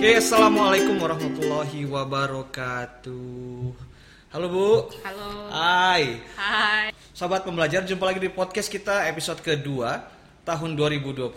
Oke, 0.00 0.16
assalamualaikum 0.16 0.96
warahmatullahi 0.96 1.84
wabarakatuh. 1.84 3.68
Halo 4.32 4.46
Bu. 4.48 4.88
Halo. 5.04 5.28
Hai. 5.52 6.24
Hai. 6.40 6.88
Sobat 7.12 7.44
pembelajar, 7.44 7.84
jumpa 7.84 8.08
lagi 8.08 8.16
di 8.16 8.32
podcast 8.32 8.72
kita 8.72 9.04
episode 9.12 9.44
kedua 9.44 10.08
tahun 10.48 10.72
2021. 10.72 11.28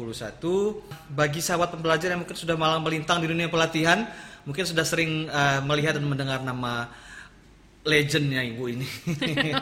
Bagi 1.11 1.43
sahabat 1.43 1.75
pembelajar 1.75 2.15
yang 2.15 2.23
mungkin 2.23 2.39
sudah 2.39 2.55
malang 2.55 2.79
melintang 2.79 3.19
di 3.19 3.27
dunia 3.27 3.51
pelatihan, 3.51 4.07
mungkin 4.47 4.63
sudah 4.63 4.87
sering 4.87 5.27
eh, 5.27 5.59
melihat 5.67 5.99
dan 5.99 6.07
mendengar 6.07 6.39
nama 6.39 6.87
legendnya 7.83 8.41
Ibu 8.47 8.63
ini. 8.71 8.87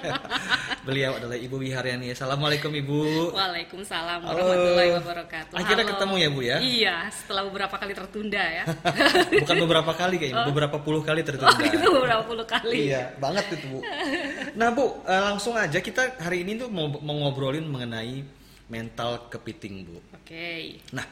Beliau 0.87 1.17
adalah 1.17 1.37
Ibu 1.37 1.57
Wiharyani. 1.57 2.13
Assalamualaikum 2.13 2.69
Ibu. 2.69 3.33
Waalaikumsalam 3.33 4.21
Halo. 4.21 4.37
warahmatullahi 4.37 4.91
wabarakatuh. 5.01 5.55
Akhirnya 5.57 5.86
Halo. 5.86 5.93
ketemu 5.97 6.15
ya, 6.15 6.27
Bu, 6.29 6.41
ya? 6.45 6.57
Iya, 6.61 6.96
setelah 7.10 7.41
beberapa 7.49 7.75
kali 7.82 7.93
tertunda 7.97 8.43
ya. 8.46 8.63
Bukan 9.41 9.57
beberapa 9.65 9.91
kali 9.97 10.15
kayaknya, 10.21 10.46
beberapa 10.46 10.77
puluh 10.77 11.01
kali 11.01 11.21
tertunda. 11.25 11.49
oh, 11.57 11.65
itu 11.65 11.89
beberapa 11.89 12.23
puluh 12.25 12.46
kali. 12.46 12.93
Iya, 12.93 13.18
banget 13.18 13.46
itu 13.57 13.65
Bu. 13.65 13.79
Nah 14.54 14.69
Bu, 14.69 15.01
eh, 15.05 15.21
langsung 15.21 15.57
aja 15.57 15.82
kita 15.82 16.21
hari 16.21 16.46
ini 16.46 16.61
tuh 16.61 16.69
mau, 16.69 16.93
mau 17.01 17.15
ngobrolin 17.25 17.65
mengenai 17.65 18.21
mental 18.69 19.33
kepiting 19.33 19.82
Bu. 19.89 19.97
Oke. 20.13 20.77
Nah, 20.93 21.05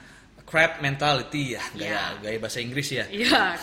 crab 0.49 0.81
mentality 0.81 1.53
ya, 1.53 1.61
gaya 1.71 1.85
Iya. 1.85 2.03
gaya 2.19 2.37
bahasa 2.41 2.57
Inggris 2.57 2.89
ya. 2.89 3.05
Iya, 3.05 3.53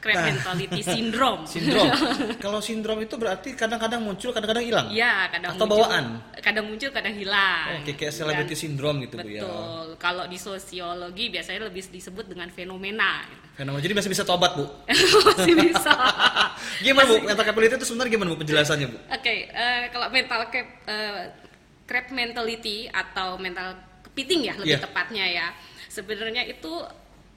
crab 0.00 0.16
Nah. 0.16 0.24
mentality 0.32 0.80
syndrome. 0.80 1.44
Sindrom. 1.52 1.88
Kalau 2.44 2.58
sindrom 2.58 2.96
itu 2.98 3.14
berarti 3.14 3.52
kadang-kadang 3.52 4.00
muncul, 4.00 4.32
kadang-kadang 4.32 4.64
hilang. 4.64 4.86
Iya, 4.88 5.28
kadang 5.28 5.52
Atau 5.52 5.68
muncul, 5.68 5.84
bawaan? 5.84 6.04
Kadang 6.40 6.64
muncul, 6.64 6.88
kadang 6.88 7.12
hilang. 7.12 7.84
Oke, 7.84 7.92
kayak 7.92 8.10
celebrity 8.10 8.56
Dan- 8.56 8.62
syndrome 8.64 8.98
gitu 9.04 9.14
Bu 9.16 9.28
ya. 9.28 9.44
Betul. 9.44 9.86
Kalau 10.00 10.24
di 10.24 10.38
sosiologi 10.40 11.28
biasanya 11.28 11.68
lebih 11.68 11.84
disebut 11.86 12.24
dengan 12.26 12.48
fenomena. 12.48 13.20
Fenomena. 13.52 13.84
Jadi 13.84 13.92
masih 13.92 14.08
bisa 14.08 14.24
tobat 14.24 14.56
Bu. 14.56 14.64
Masih 15.28 15.52
bisa. 15.54 15.92
Gimana 16.80 17.04
Bu? 17.06 17.16
Mental 17.20 17.44
capability 17.44 17.76
itu 17.76 17.84
sebenarnya 17.84 18.10
gimana 18.10 18.28
Bu 18.32 18.38
penjelasannya 18.40 18.86
Bu? 18.88 18.98
Oke, 19.12 19.34
eh, 19.46 19.82
kalau 19.92 20.08
mental 20.08 20.40
cap, 20.48 20.66
eh, 20.86 21.22
crab 21.84 22.06
mentality 22.10 22.88
atau 22.88 23.36
mental 23.36 23.76
kepiting 24.00 24.48
ya 24.48 24.54
lebih 24.56 24.74
Iya. 24.74 24.80
tepatnya 24.80 25.24
ya. 25.26 25.46
Sebenarnya 25.90 26.46
itu 26.46 26.70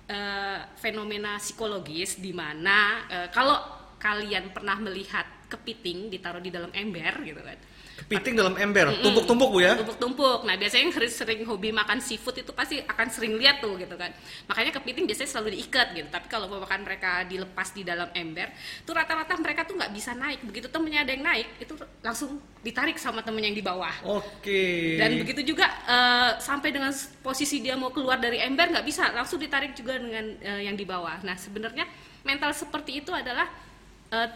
eh, 0.06 0.62
fenomena 0.78 1.42
psikologis 1.42 2.22
di 2.22 2.30
mana 2.30 3.10
eh, 3.10 3.28
kalau 3.34 3.58
kalian 3.98 4.54
pernah 4.54 4.78
melihat 4.78 5.26
kepiting 5.50 6.14
ditaruh 6.14 6.44
di 6.44 6.54
dalam 6.54 6.70
ember 6.70 7.26
gitu 7.26 7.42
kan. 7.42 7.58
Kepiting 7.94 8.34
dalam 8.34 8.58
ember, 8.58 8.90
tumpuk-tumpuk 9.06 9.50
Bu 9.54 9.60
ya. 9.62 9.78
Tumpuk-tumpuk. 9.78 10.50
Nah, 10.50 10.58
biasanya 10.58 10.90
yang 10.90 10.94
sering, 11.14 11.46
hobi 11.46 11.70
makan 11.70 12.02
seafood 12.02 12.42
itu 12.42 12.50
pasti 12.50 12.82
akan 12.82 13.08
sering 13.14 13.38
lihat 13.38 13.62
tuh 13.62 13.78
gitu 13.78 13.94
kan. 13.94 14.10
Makanya 14.50 14.74
kepiting 14.74 15.06
biasanya 15.06 15.30
selalu 15.30 15.54
diikat 15.54 15.94
gitu. 15.94 16.10
Tapi 16.10 16.26
kalau 16.26 16.50
mau 16.50 16.58
makan 16.66 16.82
mereka 16.82 17.22
dilepas 17.30 17.70
di 17.70 17.86
dalam 17.86 18.10
ember, 18.18 18.50
tuh 18.82 18.98
rata-rata 18.98 19.38
mereka 19.38 19.70
tuh 19.70 19.78
nggak 19.78 19.94
bisa 19.94 20.18
naik. 20.18 20.42
Begitu 20.42 20.74
temennya 20.74 21.06
ada 21.06 21.12
yang 21.14 21.22
naik, 21.22 21.48
itu 21.62 21.74
langsung 22.02 22.42
ditarik 22.66 22.98
sama 22.98 23.22
temennya 23.22 23.54
yang 23.54 23.60
di 23.62 23.66
bawah. 23.66 23.96
Oke. 24.10 24.98
Dan 24.98 25.22
begitu 25.22 25.54
juga 25.54 25.70
eh, 25.86 26.32
sampai 26.42 26.74
dengan 26.74 26.90
posisi 27.22 27.62
dia 27.62 27.78
mau 27.78 27.94
keluar 27.94 28.18
dari 28.18 28.42
ember 28.42 28.74
nggak 28.74 28.86
bisa, 28.90 29.14
langsung 29.14 29.38
ditarik 29.38 29.78
juga 29.78 30.02
dengan 30.02 30.34
eh, 30.42 30.66
yang 30.66 30.74
di 30.74 30.84
bawah. 30.84 31.22
Nah, 31.22 31.38
sebenarnya 31.38 31.86
mental 32.26 32.58
seperti 32.58 33.06
itu 33.06 33.14
adalah 33.14 33.46
eh, 34.10 34.30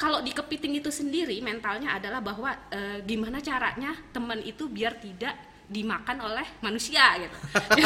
kalau 0.00 0.24
di 0.24 0.32
kepiting 0.32 0.80
itu 0.80 0.88
sendiri 0.88 1.36
mentalnya 1.44 2.00
adalah 2.00 2.24
bahwa 2.24 2.56
eh, 2.72 3.04
gimana 3.04 3.44
caranya 3.44 3.92
teman 4.16 4.40
itu 4.40 4.64
biar 4.64 4.96
tidak 4.96 5.36
dimakan 5.70 6.18
oleh 6.26 6.42
manusia 6.66 7.14
gitu. 7.20 7.36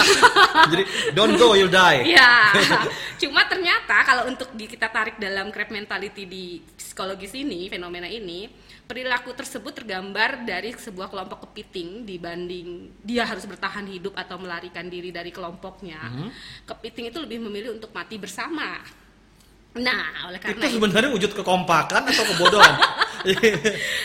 Jadi 0.72 0.84
don't 1.12 1.36
go 1.36 1.52
you'll 1.52 1.68
die. 1.68 2.16
Iya. 2.16 2.56
Cuma 3.20 3.44
ternyata 3.44 4.00
kalau 4.08 4.24
untuk 4.30 4.48
di, 4.56 4.64
kita 4.64 4.88
tarik 4.88 5.20
dalam 5.20 5.52
crab 5.52 5.68
mentality 5.68 6.24
di 6.24 6.64
psikologis 6.64 7.36
ini, 7.36 7.68
fenomena 7.68 8.08
ini, 8.08 8.48
perilaku 8.88 9.36
tersebut 9.36 9.84
tergambar 9.84 10.48
dari 10.48 10.72
sebuah 10.72 11.12
kelompok 11.12 11.44
kepiting 11.50 12.08
dibanding 12.08 12.88
dia 13.04 13.28
harus 13.28 13.44
bertahan 13.44 13.84
hidup 13.84 14.16
atau 14.16 14.40
melarikan 14.40 14.88
diri 14.88 15.12
dari 15.12 15.28
kelompoknya. 15.28 16.00
Kepiting 16.64 17.12
itu 17.12 17.20
lebih 17.20 17.36
memilih 17.44 17.76
untuk 17.76 17.92
mati 17.92 18.16
bersama. 18.16 18.80
Nah, 19.74 20.30
oleh 20.30 20.38
karena 20.38 20.62
Itu 20.62 20.78
sebenarnya 20.78 21.10
wujud 21.10 21.30
kekompakan 21.34 22.02
atau 22.06 22.24
kebodohan? 22.30 22.74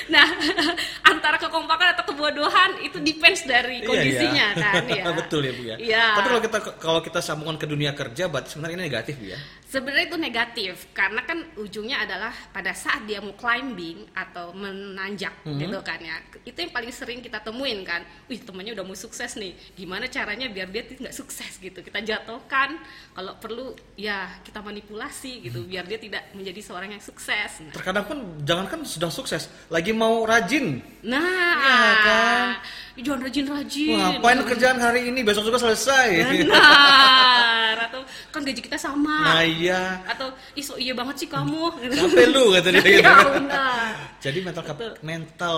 Nah, 0.07 0.23
antara 1.11 1.35
kekompakan 1.35 1.91
atau 1.91 2.07
kebodohan 2.07 2.79
itu 2.79 3.03
depends 3.03 3.43
dari 3.43 3.83
Iya, 3.83 3.87
kondisinya 3.87 4.47
iya. 4.55 4.63
kan 4.63 4.83
ya. 4.95 5.03
Betul 5.11 5.41
ya 5.43 5.51
Bu 5.51 5.63
ya. 5.67 5.75
Iya. 5.75 6.05
Tapi 6.15 6.27
kalau 6.31 6.41
kita 6.41 6.57
kalau 6.79 7.01
kita 7.03 7.19
sambungkan 7.19 7.59
ke 7.59 7.67
dunia 7.67 7.91
kerja, 7.91 8.31
berarti 8.31 8.55
sebenarnya 8.55 8.79
ini 8.79 8.85
negatif 8.87 9.19
Bu 9.19 9.27
ya. 9.27 9.39
Sebenarnya 9.69 10.05
itu 10.07 10.17
negatif 10.17 10.73
karena 10.95 11.21
kan 11.21 11.37
ujungnya 11.59 12.01
adalah 12.01 12.31
pada 12.49 12.71
saat 12.71 13.05
dia 13.05 13.19
mau 13.19 13.35
climbing 13.35 14.07
atau 14.15 14.55
menanjak 14.55 15.35
Mhm. 15.43 15.59
gitu 15.61 15.79
kan 15.83 15.99
ya. 15.99 16.15
Itu 16.41 16.57
yang 16.57 16.71
paling 16.71 16.89
sering 16.89 17.19
kita 17.19 17.43
temuin 17.43 17.83
kan. 17.83 18.01
Wih, 18.31 18.39
temannya 18.39 18.71
udah 18.71 18.87
mau 18.87 18.95
sukses 18.95 19.35
nih. 19.35 19.51
Gimana 19.75 20.07
caranya 20.07 20.47
biar 20.47 20.71
dia 20.71 20.87
tidak 20.87 21.11
sukses 21.11 21.59
gitu. 21.59 21.83
Kita 21.83 21.99
jatuhkan 21.99 22.79
kalau 23.11 23.35
perlu 23.35 23.75
ya 23.93 24.31
kita 24.41 24.63
manipulasi 24.63 25.43
gitu 25.43 25.58
biar 25.65 25.83
dia 25.83 25.97
tidak 25.97 26.31
menjadi 26.31 26.61
seorang 26.61 26.89
yang 26.91 26.99
sukses. 26.99 27.51
Nah, 27.59 27.71
Terkadang 27.71 28.05
pun 28.05 28.17
jangankan 28.41 28.79
sudah 28.81 29.09
sukses, 29.09 29.47
lagi 29.67 29.91
mau 29.91 30.23
rajin. 30.23 30.79
Nah, 31.01 31.19
Iya 31.57 31.93
kan? 31.99 32.47
jangan 32.95 33.19
rajin-rajin. 33.21 33.95
Wah, 33.95 33.99
ngapain 34.13 34.39
kerjaan 34.45 34.77
hari 34.77 35.07
ini, 35.07 35.19
besok 35.21 35.43
juga 35.43 35.57
selesai. 35.57 36.07
Benar. 36.43 37.75
Atau 37.81 38.01
kan 38.29 38.41
gaji 38.41 38.59
kita 38.59 38.75
sama. 38.75 39.17
Nah 39.25 39.41
iya. 39.41 40.03
Atau 40.05 40.27
ih 40.51 40.61
so 40.61 40.75
iya 40.75 40.91
banget 40.91 41.15
sih 41.17 41.27
kamu. 41.27 41.79
Sampai 41.89 42.27
lu 42.27 42.51
kata 42.51 42.69
dia 42.69 42.81
gitu. 42.83 42.99
Iya 42.99 43.13
benar. 43.31 43.91
Jadi 44.19 44.37
mental 44.41 44.63
kap- 44.63 44.99
mental 44.99 45.57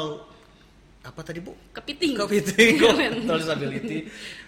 apa 1.01 1.19
tadi 1.25 1.41
Bu? 1.41 1.57
Kepiting. 1.73 2.13
Kepiting, 2.13 2.73
kok 2.77 2.93
mental 3.01 3.35
disability. 3.35 4.05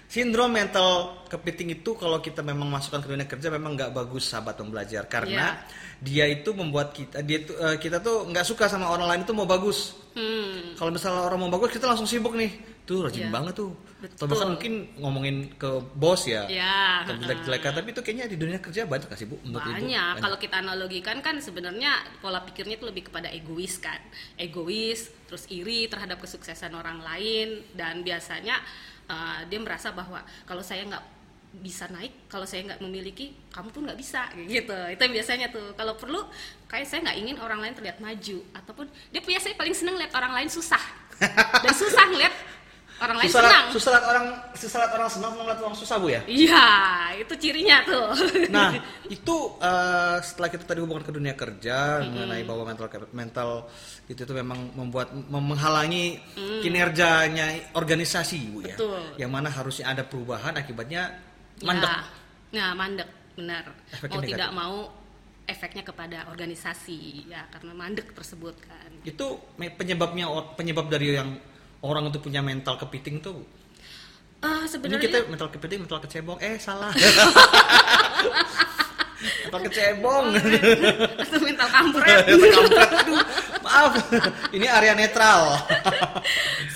Sindrom 0.07 0.53
mental 0.53 1.23
kepiting 1.25 1.73
itu 1.73 1.97
kalau 1.97 2.21
kita 2.21 2.45
memang 2.45 2.69
masukkan 2.69 3.01
ke 3.01 3.09
dunia 3.09 3.25
kerja 3.25 3.49
memang 3.49 3.73
nggak 3.73 3.91
bagus 3.97 4.29
sahabat 4.29 4.61
pembelajar 4.61 5.09
karena 5.09 5.57
dia 5.97 6.29
itu 6.29 6.53
membuat 6.53 6.93
kita 6.93 7.25
dia 7.25 7.41
itu 7.41 7.53
eh, 7.57 7.81
kita 7.81 7.97
tuh 7.97 8.29
nggak 8.29 8.45
suka 8.45 8.69
sama 8.69 8.93
orang 8.93 9.09
lain 9.09 9.21
itu 9.25 9.33
mau 9.33 9.49
bagus. 9.49 9.97
Hmm. 10.13 10.77
Kalau 10.77 10.93
misalnya 10.93 11.25
orang 11.25 11.41
mau 11.41 11.49
bagus 11.49 11.73
kita 11.73 11.89
langsung 11.89 12.05
sibuk 12.05 12.37
nih. 12.37 12.53
Tuh 12.83 13.07
rajin 13.07 13.25
Iya. 13.25 13.31
banget 13.31 13.55
tuh. 13.55 13.71
Atau 14.03 14.27
Betul. 14.27 14.35
bahkan 14.35 14.49
mungkin 14.59 14.73
ngomongin 14.99 15.35
ke 15.55 15.69
bos 15.95 16.27
ya. 16.27 16.43
Ya. 16.51 17.07
Atau 17.07 17.15
jelek-jelekan 17.23 17.71
tapi 17.79 17.95
itu 17.95 18.01
kayaknya 18.03 18.25
di 18.27 18.35
dunia 18.35 18.59
kerja 18.59 18.83
banyak 18.83 19.07
kasih 19.07 19.31
Bu 19.31 19.39
menurut 19.47 19.63
Ibu? 19.63 19.87
Banyak. 19.87 20.13
Kalau 20.19 20.37
kita 20.37 20.55
analogikan 20.59 21.17
kan 21.23 21.39
sebenarnya 21.39 22.03
pola 22.19 22.43
pikirnya 22.43 22.75
itu 22.75 22.85
lebih 22.85 23.07
kepada 23.07 23.31
egois 23.31 23.79
kan. 23.79 24.03
Egois, 24.35 25.07
terus 25.25 25.47
iri 25.47 25.87
terhadap 25.87 26.19
kesuksesan 26.19 26.75
orang 26.75 26.99
lain 26.99 27.63
dan 27.71 28.03
biasanya 28.03 28.59
eh, 29.09 29.39
dia 29.49 29.59
merasa 29.59 29.91
bahwa 29.91 30.21
kalau 30.47 30.63
saya 30.63 30.85
nggak 30.87 31.05
bisa 31.53 31.85
naik 31.93 32.25
kalau 32.25 32.49
saya 32.49 32.65
nggak 32.65 32.81
memiliki 32.81 33.29
kamu 33.53 33.69
pun 33.69 33.85
nggak 33.85 33.99
bisa 33.99 34.25
gitu. 34.33 34.73
Itu 34.73 35.01
yang 35.05 35.13
biasanya 35.13 35.47
tuh. 35.53 35.77
Kalau 35.77 35.93
perlu 35.93 36.25
kayak 36.65 36.89
saya 36.89 37.05
nggak 37.05 37.17
ingin 37.21 37.37
orang 37.37 37.61
lain 37.61 37.73
terlihat 37.77 38.01
maju. 38.01 38.37
Ataupun 38.57 38.89
dia 39.13 39.21
biasanya 39.21 39.53
paling 39.53 39.75
seneng 39.77 39.95
lihat 40.01 40.11
orang 40.17 40.33
lain 40.33 40.49
susah. 40.49 40.81
Dan 41.63 41.73
susah 41.77 42.09
lihat 42.09 42.33
orang 43.03 43.17
lain 43.19 43.27
susah, 43.27 43.41
senang 43.43 43.65
susah 43.69 43.89
lihat 43.91 44.05
orang 44.07 44.25
susah 44.55 44.79
orang 44.87 45.09
senang 45.11 45.31
mau 45.33 45.43
lihat 45.43 45.59
orang 45.59 45.75
susah 45.75 45.95
bu 45.97 46.07
ya 46.09 46.21
iya 46.25 46.65
itu 47.13 47.33
cirinya 47.35 47.77
tuh 47.83 48.07
nah 48.49 48.71
itu 49.15 49.35
eh, 49.59 50.17
setelah 50.19 50.49
kita 50.49 50.63
tadi 50.63 50.79
hubungan 50.79 51.03
ke 51.03 51.11
dunia 51.11 51.35
kerja 51.35 52.01
mengenai 52.01 52.43
bahwa 52.43 52.63
mental 52.65 52.87
mental 53.11 53.49
itu 54.05 54.21
tuh 54.23 54.35
memang 54.35 54.71
membuat 54.73 55.11
mem- 55.11 55.47
menghalangi 55.51 56.17
kinerjanya 56.63 57.75
organisasi 57.75 58.37
bu 58.49 58.59
ya 58.63 58.75
Betul. 58.75 59.01
yang 59.19 59.29
mana 59.29 59.47
harusnya 59.47 59.91
ada 59.91 60.03
perubahan 60.03 60.55
akibatnya 60.55 61.19
Ya. 61.53 61.69
mandek 61.69 61.95
Nah, 62.53 62.69
mandek 62.73 63.09
benar. 63.33 63.65
Efeknya 63.89 64.09
mau 64.09 64.21
negatif. 64.21 64.33
tidak 64.35 64.49
mau 64.51 64.75
efeknya 65.43 65.83
kepada 65.83 66.17
organisasi 66.27 66.99
ya 67.29 67.41
karena 67.49 67.71
mandek 67.73 68.07
tersebut 68.11 68.55
kan. 68.61 68.89
itu 69.05 69.25
penyebabnya 69.73 70.25
penyebab 70.53 70.87
dari 70.87 71.13
yang 71.13 71.29
orang 71.83 72.07
itu 72.09 72.17
punya 72.23 72.39
mental 72.39 72.79
kepiting 72.79 73.19
tuh 73.19 73.37
Bu. 73.37 73.43
Ah, 74.43 74.63
ini 74.63 74.71
sebenarnya 74.71 74.99
kita 74.99 75.17
mental 75.31 75.47
kepiting 75.51 75.87
mental 75.87 75.99
kecebong 76.03 76.39
eh 76.43 76.59
salah 76.59 76.91
mental 79.23 79.59
kecebong 79.71 80.25
atau 81.15 81.39
mental 81.39 81.69
kampret. 81.71 82.27
Mental 82.27 82.51
kampret. 82.67 82.89
Aduh, 82.91 83.23
maaf 83.63 83.93
ini 84.51 84.67
area 84.67 84.91
netral 84.91 85.63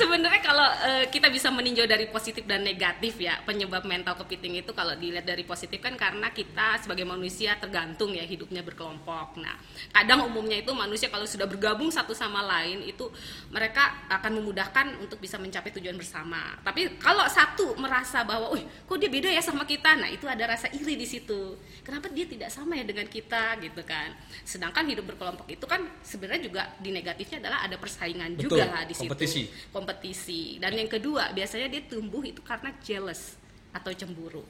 eh, 0.97 1.07
kita 1.13 1.29
bisa 1.29 1.53
meninjau 1.53 1.85
dari 1.85 2.09
positif 2.09 2.43
dan 2.49 2.65
negatif 2.65 3.21
ya 3.21 3.37
penyebab 3.45 3.85
mental 3.85 4.17
kepiting 4.17 4.65
itu 4.65 4.73
kalau 4.73 4.97
dilihat 4.97 5.29
dari 5.29 5.45
positif 5.45 5.77
kan 5.77 5.93
karena 5.93 6.33
kita 6.33 6.81
sebagai 6.81 7.05
manusia 7.05 7.53
tergantung 7.61 8.17
ya 8.17 8.25
hidupnya 8.25 8.65
berkelompok. 8.65 9.37
Nah 9.37 9.53
kadang 9.93 10.25
umumnya 10.25 10.57
itu 10.59 10.73
manusia 10.73 11.07
kalau 11.13 11.29
sudah 11.29 11.45
bergabung 11.45 11.93
satu 11.93 12.17
sama 12.17 12.41
lain 12.41 12.83
itu 12.89 13.05
mereka 13.53 14.07
akan 14.09 14.41
memudahkan 14.41 14.85
untuk 15.03 15.21
bisa 15.21 15.37
mencapai 15.37 15.69
tujuan 15.77 15.95
bersama. 15.95 16.57
Tapi 16.65 16.97
kalau 16.97 17.23
satu 17.29 17.77
merasa 17.77 18.23
bahwa, 18.25 18.51
wih 18.55 18.65
kok 18.87 18.97
dia 18.97 19.11
beda 19.11 19.29
ya 19.29 19.43
sama 19.43 19.63
kita, 19.63 19.95
nah 19.99 20.09
itu 20.09 20.25
ada 20.25 20.43
rasa 20.47 20.71
iri 20.73 20.97
di 20.97 21.07
situ. 21.07 21.59
Kenapa 21.83 22.11
dia 22.11 22.27
tidak 22.27 22.49
sama 22.51 22.75
ya 22.75 22.83
dengan 22.83 23.07
kita 23.07 23.59
gitu 23.61 23.83
kan? 23.83 24.15
Sedangkan 24.43 24.83
hidup 24.87 25.07
berkelompok 25.13 25.47
itu 25.47 25.63
kan 25.67 25.83
sebenarnya 26.01 26.41
juga 26.47 26.61
di 26.79 26.89
negatifnya 26.91 27.43
adalah 27.43 27.59
ada 27.63 27.75
persaingan 27.79 28.35
Betul, 28.35 28.59
juga 28.59 28.83
di 28.83 28.95
situ 28.95 29.11
kompetisi. 29.11 29.41
kompetisi 29.71 30.41
dan 30.59 30.71
yang 30.75 30.86
kedua 30.87 31.31
biasanya 31.35 31.67
dia 31.67 31.83
tumbuh 31.85 32.23
itu 32.23 32.39
karena 32.43 32.73
jealous 32.83 33.35
atau 33.75 33.91
cemburu. 33.93 34.43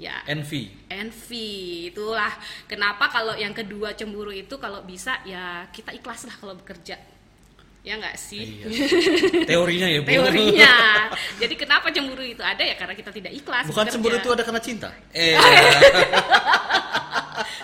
Ya. 0.00 0.18
Envy. 0.26 0.72
Envy. 0.90 1.48
Itulah 1.94 2.32
kenapa 2.66 3.06
kalau 3.12 3.38
yang 3.38 3.54
kedua 3.54 3.94
cemburu 3.94 4.34
itu 4.34 4.58
kalau 4.58 4.82
bisa 4.82 5.20
ya 5.22 5.68
kita 5.70 5.94
ikhlas 5.94 6.26
lah 6.26 6.34
kalau 6.40 6.54
bekerja. 6.58 6.98
Ya 7.82 7.98
nggak 7.98 8.14
sih? 8.14 8.62
Iya. 8.62 8.66
teorinya 9.50 9.88
ya 9.90 10.00
bu. 10.02 10.08
Teorinya. 10.10 10.74
Jadi 11.42 11.54
kenapa 11.58 11.90
cemburu 11.90 12.22
itu? 12.22 12.42
Ada 12.42 12.62
ya 12.62 12.74
karena 12.78 12.94
kita 12.94 13.10
tidak 13.10 13.32
ikhlas 13.34 13.66
bukan 13.66 13.86
bekerja. 13.86 13.94
cemburu 13.94 14.14
itu 14.18 14.30
ada 14.30 14.42
karena 14.46 14.62
cinta? 14.62 14.88
Eh. 15.10 15.34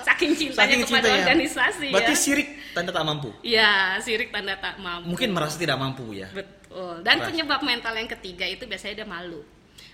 Saking 0.03 0.35
cintanya 0.35 0.59
saking 0.59 0.81
kepada 0.83 1.07
cintanya. 1.07 1.23
organisasi 1.23 1.89
berarti 1.95 2.15
ya 2.15 2.19
sirik 2.19 2.49
tanda 2.75 2.91
tak 2.91 3.05
mampu? 3.07 3.31
Ya 3.47 3.71
sirik 4.03 4.29
tanda 4.35 4.59
tak 4.59 4.75
mampu. 4.83 5.07
Mungkin 5.15 5.29
merasa 5.31 5.55
tidak 5.55 5.79
mampu 5.79 6.11
ya. 6.19 6.27
Betul. 6.35 6.58
Dan 7.01 7.17
Keras. 7.19 7.29
penyebab 7.29 7.61
mental 7.63 7.95
yang 7.95 8.11
ketiga 8.11 8.45
itu 8.45 8.65
biasanya 8.65 9.03
dia 9.03 9.09
malu. 9.09 9.41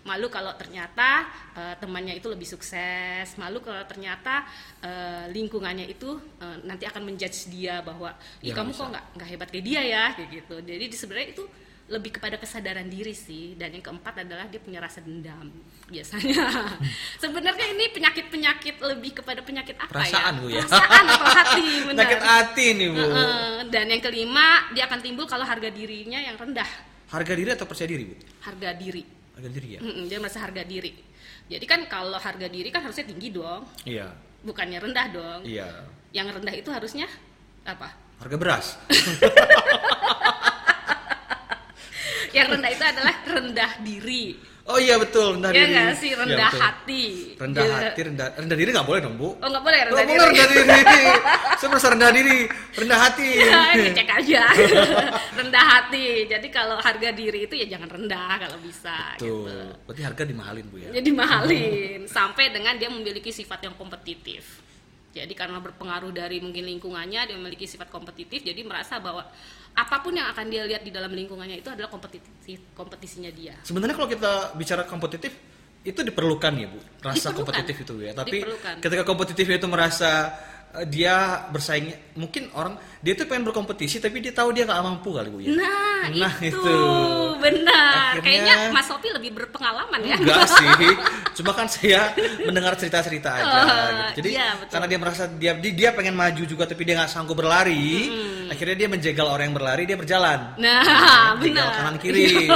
Malu 0.05 0.29
kalau 0.29 0.53
ternyata 0.55 1.25
eh, 1.57 1.75
temannya 1.81 2.17
itu 2.17 2.29
lebih 2.29 2.45
sukses. 2.45 3.37
Malu 3.37 3.61
kalau 3.61 3.81
ternyata 3.89 4.45
eh, 4.81 5.25
lingkungannya 5.33 5.87
itu 5.87 6.13
eh, 6.39 6.57
nanti 6.63 6.85
akan 6.85 7.03
menjudge 7.05 7.49
dia 7.49 7.81
bahwa, 7.81 8.13
ih 8.41 8.53
Ya, 8.53 8.55
kamu 8.55 8.73
bisa. 8.73 8.81
kok 8.81 8.89
nggak 8.93 9.05
nggak 9.17 9.29
hebat 9.29 9.49
kayak 9.49 9.65
dia 9.65 9.81
ya, 9.83 10.05
kayak 10.13 10.29
gitu. 10.31 10.57
Jadi 10.61 10.85
di- 10.89 10.99
sebenarnya 10.99 11.29
itu 11.33 11.45
lebih 11.85 12.17
kepada 12.17 12.41
kesadaran 12.41 12.89
diri 12.89 13.13
sih. 13.13 13.53
Dan 13.61 13.77
yang 13.77 13.85
keempat 13.85 14.25
adalah 14.25 14.49
dia 14.49 14.61
punya 14.61 14.81
rasa 14.81 15.05
dendam 15.05 15.53
biasanya. 15.85 16.49
sebenarnya 17.23 17.67
ini 17.77 17.93
penyakit-penyakit 17.93 18.81
lebih 18.81 19.21
kepada 19.21 19.45
penyakit 19.45 19.77
apa 19.77 19.93
Perasaan, 19.93 20.33
ya? 20.33 20.41
Bu, 20.41 20.47
ya. 20.49 20.63
Perasaan 20.65 21.05
atau 21.05 21.29
hati, 21.29 21.67
benar. 21.89 22.01
sakit 22.01 22.23
hati 22.25 22.67
nih 22.81 22.89
bu. 22.89 23.05
Dan 23.69 23.85
yang 23.93 24.03
kelima 24.03 24.47
dia 24.73 24.89
akan 24.89 25.01
timbul 25.05 25.29
kalau 25.29 25.45
harga 25.45 25.69
dirinya 25.69 26.19
yang 26.25 26.41
rendah. 26.41 26.69
Harga 27.13 27.33
diri 27.37 27.51
atau 27.53 27.69
percaya 27.69 27.89
diri 27.93 28.05
bu? 28.09 28.15
Harga 28.41 28.73
diri. 28.73 29.05
Harga 29.37 29.49
diri 29.53 29.69
ya? 29.77 29.81
Mm-mm, 29.85 30.05
dia 30.09 30.19
merasa 30.23 30.41
harga 30.41 30.65
diri. 30.65 30.93
Jadi 31.45 31.65
kan 31.69 31.85
kalau 31.85 32.17
harga 32.17 32.49
diri 32.49 32.73
kan 32.73 32.81
harusnya 32.81 33.05
tinggi 33.05 33.29
dong. 33.29 33.69
Iya. 33.85 34.09
Bukannya 34.41 34.81
rendah 34.81 35.07
dong. 35.13 35.41
Iya. 35.45 35.69
Yang 36.17 36.41
rendah 36.41 36.55
itu 36.57 36.71
harusnya 36.73 37.05
apa? 37.69 37.93
Harga 38.25 38.37
beras 38.41 38.67
yang 42.35 42.47
rendah 42.51 42.71
itu 42.71 42.85
adalah 42.85 43.15
rendah 43.25 43.73
diri. 43.81 44.25
Oh 44.65 44.81
iya 44.81 44.97
betul 44.97 45.37
rendah 45.37 45.53
ya 45.53 45.61
diri. 45.61 45.73
nggak 45.77 45.93
sih? 45.95 46.09
Iya, 46.09 46.17
rendah 46.19 46.49
betul. 46.49 46.63
hati. 46.65 47.05
Rendah 47.37 47.63
Ya. 47.63 47.75
hati 47.85 48.01
rendah 48.01 48.27
rendah 48.33 48.57
diri 48.57 48.71
nggak 48.73 48.89
boleh 48.89 49.01
dong 49.01 49.15
bu. 49.15 49.29
Oh 49.37 49.49
nggak 49.53 49.61
boleh 49.61 49.79
rendah 49.85 50.05
boleh 50.09 50.09
diri. 50.09 50.25
rendah 50.25 50.49
diri. 50.81 51.03
Saya 51.61 51.69
merasa 51.69 51.89
rendah 51.93 52.11
diri 52.11 52.39
rendah 52.75 52.99
hati. 52.99 53.29
Ini 53.77 53.91
cek 53.93 54.11
aja. 54.11 54.43
Rendah 55.45 55.65
hati. 55.69 56.07
Jadi 56.25 56.49
kalau 56.49 56.77
harga 56.79 57.11
diri 57.13 57.45
itu 57.45 57.55
ya 57.55 57.67
jangan 57.69 57.93
rendah 57.93 58.41
kalau 58.41 58.57
bisa 58.59 58.97
tuh 59.15 59.45
gitu. 59.45 59.61
Berarti 59.85 60.01
harga 60.03 60.23
dimahalin 60.25 60.65
bu 60.67 60.77
ya? 60.81 60.91
Jadi 60.97 61.11
mahalin 61.13 62.01
sampai 62.09 62.49
dengan 62.49 62.75
dia 62.75 62.89
memiliki 62.89 63.31
sifat 63.31 63.61
yang 63.63 63.77
kompetitif 63.77 64.65
jadi 65.15 65.31
karena 65.33 65.63
berpengaruh 65.63 66.11
dari 66.11 66.43
mungkin 66.43 66.67
lingkungannya 66.67 67.31
dia 67.31 67.37
memiliki 67.39 67.71
sifat 67.71 67.87
kompetitif 67.89 68.43
jadi 68.43 68.59
merasa 68.67 68.99
bahwa 68.99 69.23
apa 69.75 69.97
pun 70.03 70.11
yang 70.15 70.27
akan 70.35 70.47
dia 70.51 70.67
lihat 70.67 70.83
di 70.83 70.91
dalam 70.91 71.15
lingkungannya 71.15 71.63
itu 71.63 71.71
adalah 71.71 71.87
kompetitif 71.87 72.59
kompetisinya 72.75 73.31
dia 73.31 73.55
sebenarnya 73.63 73.95
kalau 73.95 74.11
kita 74.11 74.33
bicara 74.59 74.83
kompetitif 74.85 75.31
itu 75.85 76.01
diperlukan 76.01 76.53
ya 76.57 76.67
bu 76.67 76.81
rasa 76.99 77.31
Diperlukan. 77.31 77.35
kompetitif 77.39 77.77
itu 77.87 77.95
ya 78.03 78.13
tapi 78.17 78.37
Diperlukan. 78.43 78.75
ketika 78.83 79.03
kompetitif 79.07 79.47
itu 79.47 79.67
merasa 79.71 80.33
dia 80.85 81.15
bersaing 81.49 81.87
mungkin 82.15 82.51
orang 82.53 82.75
dia 82.99 83.13
tuh 83.13 83.25
pengen 83.25 83.45
berkompetisi 83.45 83.99
tapi 83.99 84.19
dia 84.19 84.31
tahu 84.31 84.51
dia 84.51 84.65
nggak 84.65 84.81
mampu 84.81 85.13
kali 85.13 85.29
bu 85.29 85.39
ya 85.39 85.55
nah, 85.55 85.83
Nah, 86.05 86.35
itu, 86.37 86.53
itu. 86.53 86.77
benar 87.39 88.19
Akhirnya- 88.19 88.45
kayaknya 88.45 88.57
Mas 88.71 88.85
Sopi 88.85 89.09
lebih 89.09 89.33
berpengalaman 89.33 90.01
ya 90.03 90.17
Enggak 90.19 90.45
sih, 90.53 90.69
cuma 91.33 91.51
kan 91.51 91.65
saya 91.65 92.13
mendengar 92.41 92.77
cerita-cerita 92.77 93.31
aja. 93.33 93.49
Oh, 93.49 93.65
gitu. 93.65 94.21
Jadi 94.21 94.29
iya, 94.31 94.53
betul. 94.55 94.69
karena 94.69 94.87
dia 94.87 94.99
merasa 95.01 95.23
dia 95.27 95.53
dia, 95.57 95.91
pengen 95.91 96.13
maju 96.13 96.43
juga 96.45 96.65
tapi 96.65 96.83
dia 96.83 96.95
nggak 96.95 97.09
sanggup 97.09 97.33
berlari, 97.35 98.05
Hmm. 98.05 98.53
akhirnya 98.53 98.77
dia 98.77 98.89
menjegal 98.91 99.27
orang 99.27 99.49
yang 99.49 99.57
berlari 99.57 99.83
dia 99.85 99.97
berjalan. 99.97 100.53
nah 100.57 100.85
Jegal 101.41 101.41
benar 101.41 101.69
kanan 101.73 101.97
kiri. 102.03 102.49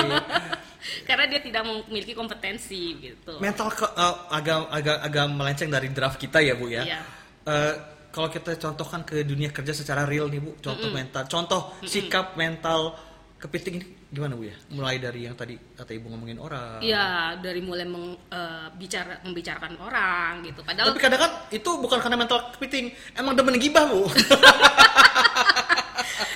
karena 1.05 1.25
dia 1.27 1.41
tidak 1.41 1.63
memiliki 1.65 2.13
kompetensi 2.13 2.97
gitu 2.99 3.37
Mental 3.39 3.69
ke, 3.69 3.85
eh, 3.87 4.15
agak 4.31 4.59
agak 4.71 4.97
agak 5.03 5.25
melenceng 5.27 5.69
dari 5.69 5.89
draft 5.89 6.17
kita 6.17 6.39
ya 6.39 6.53
bu 6.53 6.69
ya. 6.69 6.83
Iya. 6.85 7.01
Eh, 7.45 7.75
kalau 8.09 8.29
kita 8.33 8.57
contohkan 8.57 9.05
ke 9.05 9.23
dunia 9.23 9.53
kerja 9.53 9.77
secara 9.77 10.09
real 10.09 10.27
nih 10.33 10.41
bu, 10.41 10.57
contoh 10.59 10.89
mental, 10.91 11.23
contoh 11.29 11.61
sikap 11.85 12.35
mental 12.35 12.97
kepiting 13.39 13.79
ini 13.79 13.87
gimana 14.09 14.35
bu 14.35 14.49
ya? 14.49 14.57
Mulai 14.73 14.97
dari 14.99 15.29
yang 15.29 15.37
tadi 15.37 15.55
kata 15.55 15.93
ibu 15.95 16.09
ngomongin 16.11 16.41
orang. 16.41 16.81
Iya, 16.81 17.39
dari 17.39 17.61
mulai 17.61 17.85
meng, 17.85 18.17
eh, 18.33 18.67
bicara 18.75 19.21
membicarakan 19.23 19.79
orang 19.79 20.43
gitu. 20.43 20.65
Padahal 20.65 20.91
Tapi 20.91 21.01
kadang 21.01 21.21
kan 21.21 21.33
itu 21.53 21.71
bukan 21.79 21.99
karena 22.01 22.17
mental 22.17 22.39
kepiting, 22.57 22.91
emang 23.15 23.37
demen 23.37 23.61
gibah 23.61 23.85
bu. 23.87 24.09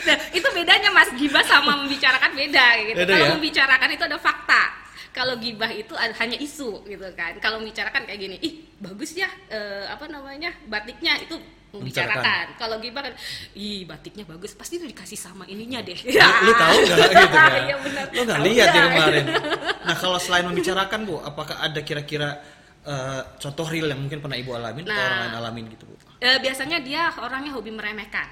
Nah, 0.02 0.18
itu 0.34 0.48
bedanya 0.50 0.90
Mas 0.90 1.10
gibah 1.14 1.46
sama 1.46 1.78
membicarakan 1.78 2.34
beda 2.34 2.66
gitu. 2.90 2.98
Beda 3.06 3.12
Kalau 3.14 3.26
ya? 3.26 3.32
membicarakan 3.38 3.88
itu 3.94 4.02
ada 4.02 4.18
fakta. 4.18 4.81
Kalau 5.12 5.36
gibah 5.36 5.68
itu 5.68 5.92
hanya 5.92 6.36
isu 6.36 6.82
gitu 6.84 7.06
kan. 7.12 7.36
Kalau 7.38 7.60
membicarakan 7.60 8.08
kayak 8.08 8.16
gini, 8.18 8.36
ih 8.40 8.54
bagus 8.80 9.12
ya 9.12 9.28
eh, 9.48 9.84
apa 9.84 10.08
namanya 10.08 10.48
batiknya 10.66 11.20
itu 11.20 11.36
membicarakan. 11.72 12.56
Kalau 12.56 12.76
gibah 12.80 13.00
kan, 13.00 13.12
ih 13.52 13.84
batiknya 13.84 14.24
bagus, 14.24 14.52
pasti 14.52 14.76
itu 14.76 14.84
dikasih 14.84 15.16
sama 15.16 15.44
ininya 15.44 15.80
deh. 15.80 15.96
lu, 15.96 16.16
lu 16.16 16.52
tahu 16.52 16.76
nggak 16.84 16.98
gitu? 17.20 17.36
Iya 17.36 17.76
benar. 17.80 18.04
Lu 18.12 18.20
nggak 18.24 18.40
lihat 18.44 18.68
ya 18.68 18.82
kemarin. 18.88 19.24
Nah 19.84 19.96
kalau 19.96 20.18
selain 20.20 20.44
membicarakan 20.48 21.00
bu, 21.04 21.20
apakah 21.20 21.60
ada 21.60 21.80
kira-kira 21.80 22.40
eh, 22.84 23.20
contoh 23.36 23.68
real 23.68 23.88
yang 23.88 24.00
mungkin 24.00 24.20
pernah 24.20 24.36
ibu 24.36 24.52
alamin 24.52 24.84
atau 24.84 24.96
Nah. 24.96 25.04
orang 25.04 25.20
lain 25.28 25.34
alamin 25.38 25.64
gitu 25.72 25.84
bu? 25.88 25.94
Eh, 26.20 26.38
biasanya 26.40 26.78
dia 26.80 27.08
orangnya 27.20 27.52
hobi 27.52 27.68
meremehkan. 27.68 28.28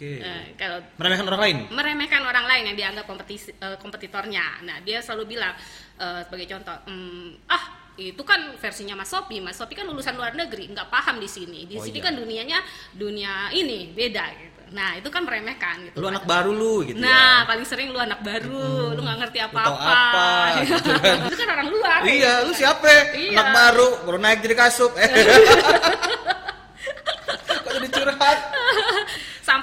Oke. 0.00 0.16
Eh, 0.16 0.56
kalau 0.56 0.80
Meremehkan 0.96 1.26
orang 1.28 1.40
lain. 1.42 1.56
meremehkan 1.68 2.22
orang 2.22 2.46
lain 2.46 2.64
yang 2.66 2.76
dianggap 2.78 3.04
kompetisi, 3.04 3.52
eh, 3.52 3.76
kompetitornya. 3.76 4.64
Nah, 4.64 4.80
dia 4.80 4.98
selalu 4.98 5.28
bilang 5.30 5.52
eh, 5.94 6.24
sebagai 6.24 6.48
contoh, 6.48 6.72
"Hmm, 6.86 7.36
ah 7.46 7.64
itu 7.94 8.22
kan 8.22 8.56
versinya 8.56 8.96
Mas 8.96 9.12
Sopi. 9.12 9.36
Mas 9.38 9.52
Sopi 9.54 9.74
kan 9.74 9.84
lulusan 9.84 10.16
luar 10.16 10.32
negeri, 10.32 10.64
nggak 10.66 10.88
paham 10.88 11.20
di 11.20 11.28
sini. 11.28 11.68
Di 11.68 11.76
Oh, 11.76 11.84
sini 11.84 12.00
iya. 12.00 12.08
kan 12.08 12.16
dunianya 12.16 12.58
dunia 12.90 13.52
ini 13.52 13.92
beda 13.92 14.24
gitu. 14.32 14.48
Nah, 14.70 14.96
itu 14.96 15.04
kan 15.06 15.20
meremehkan 15.20 15.84
gitu. 15.84 16.00
Lu 16.00 16.08
anak 16.08 16.24
baru 16.24 16.48
lu 16.50 16.80
gitu 16.82 16.96
Nah, 16.96 17.44
ya. 17.44 17.44
paling 17.44 17.66
sering 17.66 17.92
lu 17.92 18.00
anak 18.00 18.24
baru, 18.24 18.96
lu 18.96 19.00
nggak 19.02 19.18
ngerti 19.20 19.38
apa-apa. 19.42 19.84
apa, 19.84 20.28
gitu 20.64 20.90
kan. 20.96 21.16
itu 21.28 21.36
kan 21.36 21.48
orang 21.50 21.68
luar. 21.68 22.00
Iya, 22.00 22.32
lu 22.40 22.52
siapa? 22.54 22.88
Iya. 23.12 23.36
Anak 23.36 23.48
baru, 23.52 23.88
baru 24.06 24.16
naik 24.18 24.40
jadi 24.40 24.56
kasup. 24.56 24.96
Eh. 24.96 25.10
Kok 27.60 27.72
jadi 27.76 27.88
curhat? 27.90 28.38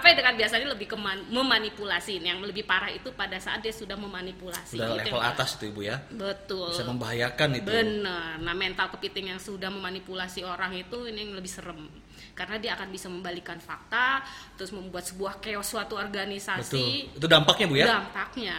Sampai 0.07 0.23
dengan 0.23 0.39
biasanya 0.39 0.67
lebih 0.71 0.87
ke 0.87 0.95
man- 0.95 1.27
memanipulasi. 1.27 2.15
Yang 2.17 2.39
lebih 2.47 2.63
parah 2.63 2.87
itu 2.87 3.11
pada 3.11 3.35
saat 3.37 3.59
dia 3.59 3.75
sudah 3.75 3.99
memanipulasi. 3.99 4.79
Sudah 4.79 4.95
Itu 4.95 4.99
level 5.03 5.19
yang- 5.19 5.31
atas 5.35 5.49
itu 5.53 5.63
ibu 5.67 5.81
ya. 5.83 5.99
Betul. 6.07 6.71
Bisa 6.71 6.87
membahayakan 6.87 7.49
itu. 7.59 7.67
Benar. 7.67 8.39
Nah, 8.39 8.55
mental 8.55 8.87
kepiting 8.89 9.35
yang 9.35 9.41
sudah 9.41 9.67
memanipulasi 9.67 10.41
orang 10.41 10.71
itu 10.73 10.95
ini 11.05 11.27
yang 11.27 11.35
lebih 11.35 11.51
serem. 11.51 11.91
Karena 12.31 12.55
dia 12.55 12.71
akan 12.73 12.87
bisa 12.87 13.11
membalikan 13.11 13.59
fakta, 13.59 14.23
terus 14.55 14.71
membuat 14.71 15.03
sebuah 15.03 15.43
chaos 15.43 15.67
suatu 15.67 15.93
Betul. 15.93 16.07
organisasi. 16.07 16.87
Itu 17.13 17.27
dampaknya 17.27 17.65
bu 17.67 17.75
ya. 17.75 17.85
Dampaknya 17.91 18.57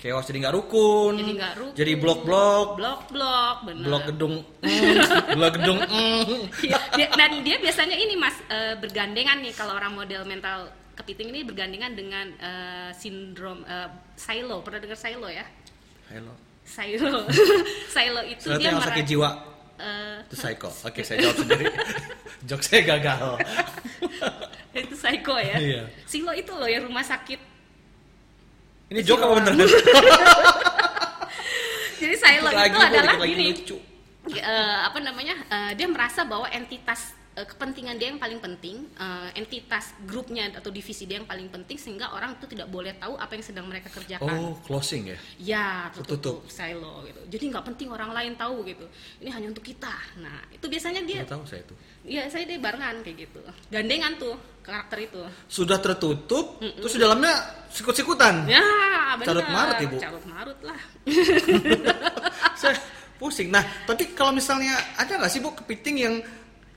Chaos 0.00 0.24
jadi 0.24 0.40
nggak 0.40 0.56
rukun. 0.56 1.12
jadi 1.14 1.32
nggak 1.36 1.54
rukun. 1.60 1.76
Jadi 1.76 1.92
blok-blok. 1.94 2.66
blok-blok, 2.74 3.56
benar. 3.68 3.84
Blok 3.84 4.02
gedung. 4.08 4.34
mm, 4.64 4.96
blok 5.36 5.52
gedung. 5.60 5.76
mm. 5.76 6.40
Iya, 6.64 6.78
dia- 6.96 7.12
dan 7.12 7.30
dia 7.44 7.56
biasanya 7.60 7.92
ini 7.94 8.16
Mas 8.16 8.32
eh, 8.48 8.80
bergandengan 8.80 9.44
nih 9.44 9.52
kalau 9.52 9.76
orang 9.76 9.92
model 9.92 10.24
mental 10.24 10.72
kepiting 11.00 11.32
ini 11.32 11.40
bergandengan 11.48 11.92
dengan 11.96 12.26
eh, 12.36 12.90
sindrom 12.92 13.64
eh, 13.64 13.88
silo. 14.20 14.60
Pernah 14.60 14.80
dengar 14.84 14.98
silo 15.00 15.28
ya? 15.32 15.44
Hello. 16.12 16.36
Silo. 16.60 17.24
silo 17.88 18.20
itu 18.32 18.46
Berarti 18.46 18.60
dia 18.60 18.68
yang 18.70 18.84
sakit 18.84 19.04
jiwa 19.08 19.30
eh, 19.80 20.16
itu 20.28 20.36
psycho. 20.36 20.70
Oke, 20.84 21.00
saya 21.00 21.16
jawab 21.24 21.36
sendiri. 21.40 21.64
Jok 22.48 22.60
saya 22.60 22.80
gagal. 22.84 23.40
itu 24.76 24.94
psycho 24.94 25.36
ya. 25.40 25.56
Iya. 25.56 25.82
Silo 26.04 26.32
itu 26.36 26.52
loh 26.52 26.68
yang 26.68 26.84
rumah 26.84 27.02
sakit. 27.02 27.40
Ini 28.90 29.06
jok 29.06 29.22
apa 29.22 29.34
bener? 29.38 29.54
Jadi 32.02 32.16
Silo 32.18 32.50
Dikit 32.50 32.66
itu 32.66 32.74
Bu, 32.74 32.82
adalah 32.90 33.14
lagi 33.22 33.34
gini. 33.38 33.44
lucu. 33.54 33.76
eh, 34.34 34.78
apa 34.82 34.98
namanya 34.98 35.34
eh, 35.46 35.72
dia 35.78 35.86
merasa 35.86 36.26
bahwa 36.26 36.50
entitas 36.50 37.14
eh, 37.32 37.44
kepentingan 37.44 37.94
dia 37.94 38.08
yang 38.08 38.18
paling 38.18 38.38
penting 38.38 38.86
eh, 38.92 39.28
entitas 39.34 39.94
grupnya 40.02 40.50
atau 40.52 40.68
divisi 40.68 41.04
dia 41.04 41.16
yang 41.16 41.24
paling 41.24 41.46
penting 41.46 41.74
sehingga 41.74 42.10
orang 42.10 42.34
itu 42.34 42.46
tidak 42.46 42.66
boleh 42.66 42.92
tahu 42.94 43.14
apa 43.14 43.32
yang 43.32 43.42
sedang 43.42 43.64
mereka 43.64 43.88
kerjakan 43.88 44.26
Oh, 44.26 44.58
closing 44.60 45.06
ya. 45.06 45.18
ya 45.38 45.66
Tertutup. 45.90 46.42
tertutup 46.42 46.50
silo 46.50 47.04
gitu 47.04 47.20
jadi 47.28 47.44
nggak 47.50 47.64
penting 47.66 47.88
orang 47.88 48.10
lain 48.10 48.32
tahu 48.34 48.62
gitu 48.64 48.86
ini 49.18 49.30
hanya 49.30 49.48
untuk 49.48 49.62
kita 49.62 49.94
nah 50.16 50.42
itu 50.48 50.64
biasanya 50.64 51.02
dia 51.02 51.22
Nggak 51.22 51.32
tahu 51.32 51.44
saya 51.44 51.60
itu. 51.62 51.74
ya 52.02 52.22
saya 52.26 52.44
dia 52.44 52.58
barengan 52.58 53.00
kayak 53.00 53.16
gitu 53.24 53.40
gandengan 53.68 54.12
tuh 54.16 54.34
karakter 54.60 54.98
itu 55.02 55.18
Sudah 55.48 55.76
tertutup, 55.76 56.60
terus 56.60 56.92
di 56.92 57.00
dalamnya 57.00 57.32
sikut-sikutan. 57.68 58.44
ya 58.46 58.62
benar 59.16 59.26
Carut 59.26 59.48
marut, 59.48 59.76
Ibu. 59.80 59.96
carut 59.98 60.24
marut 60.24 60.58
lah 60.62 60.78
saya 62.56 62.76
pusing. 63.16 63.48
Nah, 63.48 63.60
tapi 63.84 64.12
kalau 64.12 64.32
misalnya 64.32 64.72
ada 64.96 65.16
nggak 65.16 65.28
sih 65.28 65.40
bu 65.40 65.52
kepiting 65.54 65.96
yang 65.98 66.14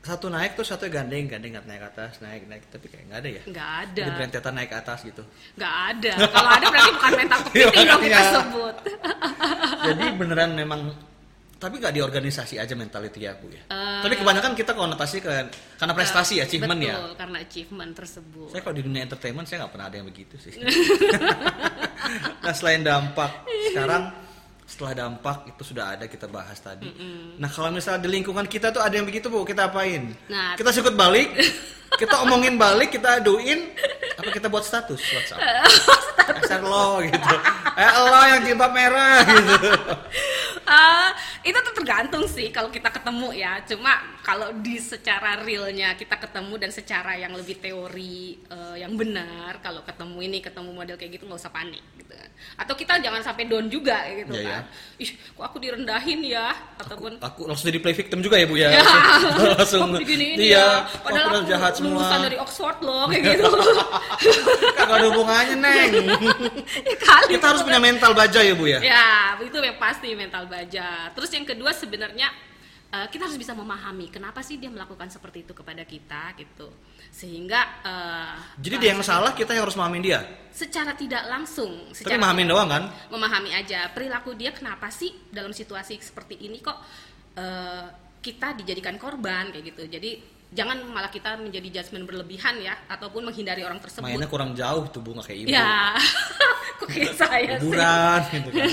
satu 0.04 0.28
naik 0.28 0.60
terus 0.60 0.68
satu 0.68 0.84
gandeng, 0.92 1.32
gandeng 1.32 1.56
naik 1.64 1.80
ke 1.80 1.88
atas, 1.90 2.20
naik 2.20 2.44
naik, 2.46 2.68
tapi 2.68 2.92
kayak 2.92 3.08
nggak 3.08 3.20
ada 3.24 3.30
ya? 3.32 3.42
nggak 3.48 3.70
ada 3.82 4.02
Jadi 4.04 4.12
berentetan 4.20 4.54
naik 4.54 4.70
ke 4.70 4.78
atas 4.78 5.00
gitu. 5.02 5.24
nggak 5.56 5.74
ada 5.90 6.12
kalau 6.28 6.50
ada 6.52 6.66
berarti 6.68 6.92
bukan 6.92 7.12
mental 7.16 7.40
kepiting 7.48 7.86
dong 7.90 8.02
kita 8.04 8.12
Iya. 8.14 8.32
sebut 8.36 8.76
Jadi 9.88 10.04
beneran 10.16 10.52
memang 10.54 10.82
tapi 11.56 11.80
nggak 11.80 11.96
di 11.96 12.04
organisasi 12.04 12.60
aja 12.60 12.76
mentality 12.76 13.24
ya 13.24 13.40
bu 13.40 13.48
ya. 13.48 13.64
Eh, 13.64 14.04
tapi 14.04 14.20
kebanyakan 14.20 14.52
kita 14.52 14.76
konotasi 14.76 15.24
ke 15.24 15.32
karena 15.80 15.94
prestasi, 15.96 16.44
achievement 16.44 16.76
betul, 16.76 16.92
ya. 16.92 17.16
karena 17.16 17.38
achievement 17.40 17.92
tersebut 17.96 18.52
Saya 18.52 18.60
kalau 18.60 18.76
di 18.76 18.84
dunia 18.84 19.02
entertainment 19.08 19.48
saya 19.48 19.64
nggak 19.64 19.72
pernah 19.72 19.88
ada 19.88 19.96
yang 19.96 20.08
begitu 20.12 20.36
sih. 20.36 20.52
nah 22.44 22.52
selain 22.52 22.84
dampak, 22.84 23.48
sekarang 23.72 24.12
setelah 24.74 25.06
dampak 25.06 25.54
itu 25.54 25.62
sudah 25.62 25.94
ada 25.94 26.10
kita 26.10 26.26
bahas 26.26 26.58
tadi. 26.58 26.90
Nah 27.38 27.46
kalau 27.54 27.70
misalnya 27.70 28.02
di 28.02 28.10
lingkungan 28.10 28.50
kita 28.50 28.74
tuh 28.74 28.82
ada 28.82 28.98
yang 28.98 29.06
begitu 29.06 29.30
bu, 29.30 29.46
kita 29.46 29.70
apain? 29.70 30.18
Nah, 30.26 30.58
kita 30.58 30.74
sikut 30.74 30.98
balik, 30.98 31.30
kita 32.02 32.26
omongin 32.26 32.58
balik, 32.58 32.90
kita 32.90 33.22
aduin, 33.22 33.70
apa 34.18 34.30
kita 34.34 34.50
buat 34.50 34.66
status 34.66 34.98
WhatsApp? 34.98 35.42
Dasar 36.42 36.66
lo 36.66 37.04
gitu. 37.06 37.36
Eh 37.78 37.90
lo 38.02 38.22
yang 38.34 38.42
jilbab 38.48 38.72
merah 38.74 39.22
gitu. 39.22 39.56
Eh, 40.66 41.08
itu 41.54 41.60
tergantung 41.84 42.24
sih 42.26 42.48
kalau 42.48 42.72
kita 42.72 42.88
ketemu 42.88 43.36
ya. 43.36 43.60
Cuma 43.68 43.92
kalau 44.24 44.56
di 44.56 44.80
secara 44.80 45.44
realnya 45.44 45.92
kita 45.94 46.16
ketemu 46.16 46.56
dan 46.56 46.72
secara 46.72 47.20
yang 47.20 47.36
lebih 47.36 47.60
teori 47.60 48.40
eh, 48.40 48.76
yang 48.80 48.96
benar, 48.96 49.60
kalau 49.60 49.84
ketemu 49.84 50.18
ini 50.24 50.40
ketemu 50.40 50.72
model 50.72 50.96
kayak 50.96 51.20
gitu 51.20 51.28
nggak 51.28 51.44
usah 51.44 51.52
panik 51.52 51.84
gitu 52.00 52.16
kan. 52.16 52.32
Atau 52.56 52.80
kita 52.80 53.04
jangan 53.04 53.20
sampai 53.20 53.52
down 53.52 53.68
juga 53.68 54.00
gitu 54.08 54.32
Iya, 54.32 54.48
kan. 54.48 54.64
Ih, 54.96 55.12
kok 55.12 55.44
aku 55.44 55.58
direndahin 55.60 56.24
ya 56.24 56.56
ataupun 56.80 57.20
Aku 57.20 57.52
langsung 57.52 57.68
jadi 57.68 57.84
play 57.84 57.92
victim 57.92 58.24
juga 58.24 58.40
ya 58.40 58.46
bu 58.48 58.56
ya. 58.56 58.70
Ya, 58.72 58.84
langsung. 59.60 59.92
kok 59.92 60.00
beginiin 60.00 60.40
Iya. 60.40 60.56
ya. 60.56 60.68
Padahal 61.04 61.28
aku 61.28 61.36
aku 61.44 61.50
jahat 61.52 61.72
semua. 61.76 61.92
lulusan 62.00 62.20
dari 62.24 62.38
Oxford 62.40 62.78
loh 62.80 63.04
kayak 63.12 63.24
gitu. 63.36 63.44
Kagak 64.74 64.96
ada 64.96 65.06
hubungannya 65.12 65.56
neng. 65.60 65.92
ya 66.80 66.96
kali. 66.96 67.36
Kita 67.36 67.46
harus 67.52 67.62
punya 67.68 67.80
mental 67.84 68.12
baja 68.16 68.40
ya 68.40 68.54
bu 68.56 68.66
ya. 68.72 68.80
Ya, 68.80 69.06
itu 69.44 69.58
yang 69.60 69.76
pasti 69.76 70.08
mental 70.16 70.48
baja. 70.48 71.12
Terus 71.12 71.30
yang 71.34 71.44
kedua 71.44 71.73
sebenarnya 71.74 72.30
eh, 72.90 73.08
kita 73.10 73.26
harus 73.26 73.36
bisa 73.36 73.52
memahami 73.52 74.08
kenapa 74.08 74.40
sih 74.40 74.56
dia 74.56 74.70
melakukan 74.70 75.10
seperti 75.10 75.42
itu 75.42 75.52
kepada 75.52 75.82
kita 75.84 76.32
gitu. 76.36 76.70
Sehingga 77.10 77.60
eh, 77.82 78.34
Jadi 78.58 78.76
dia 78.80 78.90
yang 78.92 79.02
salah, 79.02 79.34
kita 79.34 79.52
yang 79.52 79.66
harus 79.66 79.74
memahamin 79.74 80.04
dia. 80.04 80.20
secara 80.50 80.94
tidak 80.94 81.26
langsung, 81.26 81.90
Tapi 81.90 81.98
secara 81.98 82.18
memahamin 82.18 82.46
tidak- 82.46 82.54
doang 82.54 82.70
kan? 82.70 82.84
memahami 83.10 83.52
aja 83.52 83.90
perilaku 83.90 84.34
dia 84.34 84.50
kenapa 84.50 84.88
sih 84.88 85.10
dalam 85.28 85.50
situasi 85.50 85.98
seperti 85.98 86.38
ini 86.40 86.58
kok 86.60 86.78
eh, 87.34 87.86
kita 88.18 88.56
dijadikan 88.56 88.96
korban 88.96 89.50
kayak 89.50 89.66
gitu. 89.68 89.84
Jadi 89.90 90.12
jangan 90.54 90.78
malah 90.86 91.10
kita 91.10 91.34
menjadi 91.36 91.82
judgement 91.82 92.06
berlebihan 92.06 92.56
ya 92.58 92.78
ataupun 92.88 93.26
menghindari 93.26 93.66
orang 93.66 93.78
tersebut. 93.78 94.06
Mainnya 94.06 94.30
kurang 94.30 94.54
jauh 94.54 94.86
tuh 94.88 95.02
bu, 95.02 95.12
nggak 95.12 95.26
kayak 95.28 95.40
ibu. 95.42 95.50
Ya, 95.50 95.98
kok 96.80 96.88
kayak 96.88 97.14
saya 97.18 97.54
sih. 97.58 97.66
Liburan 97.66 98.20
gitu 98.32 98.50
kan. 98.50 98.70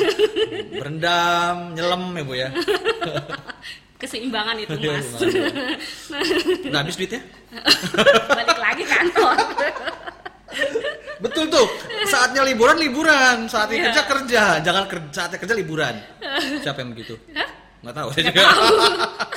Berendam, 0.70 1.56
nyelam 1.74 2.02
ya 2.12 2.22
bu 2.22 2.34
ya. 2.36 2.48
Keseimbangan 4.00 4.56
itu 4.56 4.72
Iya, 4.80 4.96
mas. 4.96 5.06
Nah 6.72 6.78
habis 6.80 6.96
duitnya? 6.96 7.20
Balik 8.32 8.56
lagi 8.56 8.84
kantor. 8.88 9.36
Betul 11.20 11.44
tuh. 11.52 11.66
Saatnya 12.08 12.40
liburan 12.42 12.80
liburan, 12.80 13.44
saatnya 13.44 13.76
Iya. 13.76 13.84
kerja 13.92 14.02
kerja, 14.08 14.42
jangan 14.64 14.84
kerja 14.88 15.08
saatnya 15.12 15.38
kerja 15.38 15.54
liburan. 15.54 15.94
Siapa 16.64 16.80
yang 16.80 16.96
begitu? 16.96 17.12
Hah? 17.36 17.48
Nggak 17.84 17.94
tahu 17.96 18.08
saya 18.12 18.24
juga. 18.32 18.42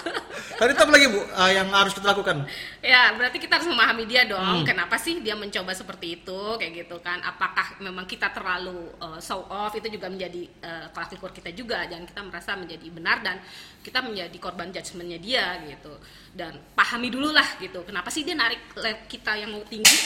Tadi 0.63 0.79
apa 0.79 0.96
lagi 0.96 1.12
bu 1.12 1.20
Ah, 1.36 1.51
yang 1.51 1.67
harus 1.75 1.91
kita 1.91 2.15
lakukan? 2.15 2.48
ya 2.79 3.12
berarti 3.20 3.36
kita 3.36 3.60
harus 3.60 3.67
memahami 3.67 4.08
dia 4.08 4.24
dong. 4.24 4.39
Hmm. 4.39 4.63
kenapa 4.63 4.96
sih 4.96 5.20
dia 5.20 5.36
mencoba 5.36 5.75
seperti 5.75 6.24
itu? 6.24 6.39
Kayak 6.55 6.88
gitu 6.88 7.03
kan. 7.03 7.20
Apakah 7.20 7.84
memang 7.84 8.08
kita 8.08 8.32
terlalu 8.32 8.96
uh, 9.03 9.20
show 9.20 9.43
off? 9.51 9.75
Itu 9.75 9.91
juga 9.91 10.08
menjadi 10.08 10.48
uh, 10.63 10.88
kita 11.36 11.51
juga. 11.51 11.84
Jangan 11.84 12.08
kita 12.08 12.22
merasa 12.24 12.55
menjadi 12.55 12.88
benar 12.96 13.20
dan 13.20 13.43
kita 13.84 14.00
menjadi 14.08 14.38
korban 14.39 14.72
judgementnya 14.72 15.20
dia 15.20 15.60
gitu. 15.67 16.00
Dan 16.32 16.55
pahami 16.72 17.12
dulu 17.12 17.36
lah 17.36 17.60
gitu. 17.60 17.84
Kenapa 17.84 18.08
sih 18.08 18.24
dia 18.24 18.39
narik 18.39 18.63
kita 19.12 19.36
yang 19.36 19.51
mau 19.51 19.67
tinggi? 19.67 20.00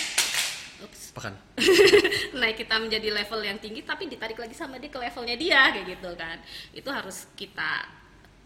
Ups. 0.81 1.13
Naik 2.41 2.65
kita 2.65 2.81
menjadi 2.81 3.13
level 3.13 3.41
yang 3.45 3.61
tinggi 3.61 3.85
tapi 3.85 4.09
ditarik 4.09 4.37
lagi 4.37 4.57
sama 4.57 4.81
dia 4.81 4.89
ke 4.89 4.97
levelnya 4.97 5.37
dia 5.37 5.69
kayak 5.69 5.85
gitu 5.85 6.09
kan. 6.17 6.41
Itu 6.73 6.89
harus 6.89 7.29
kita 7.37 7.85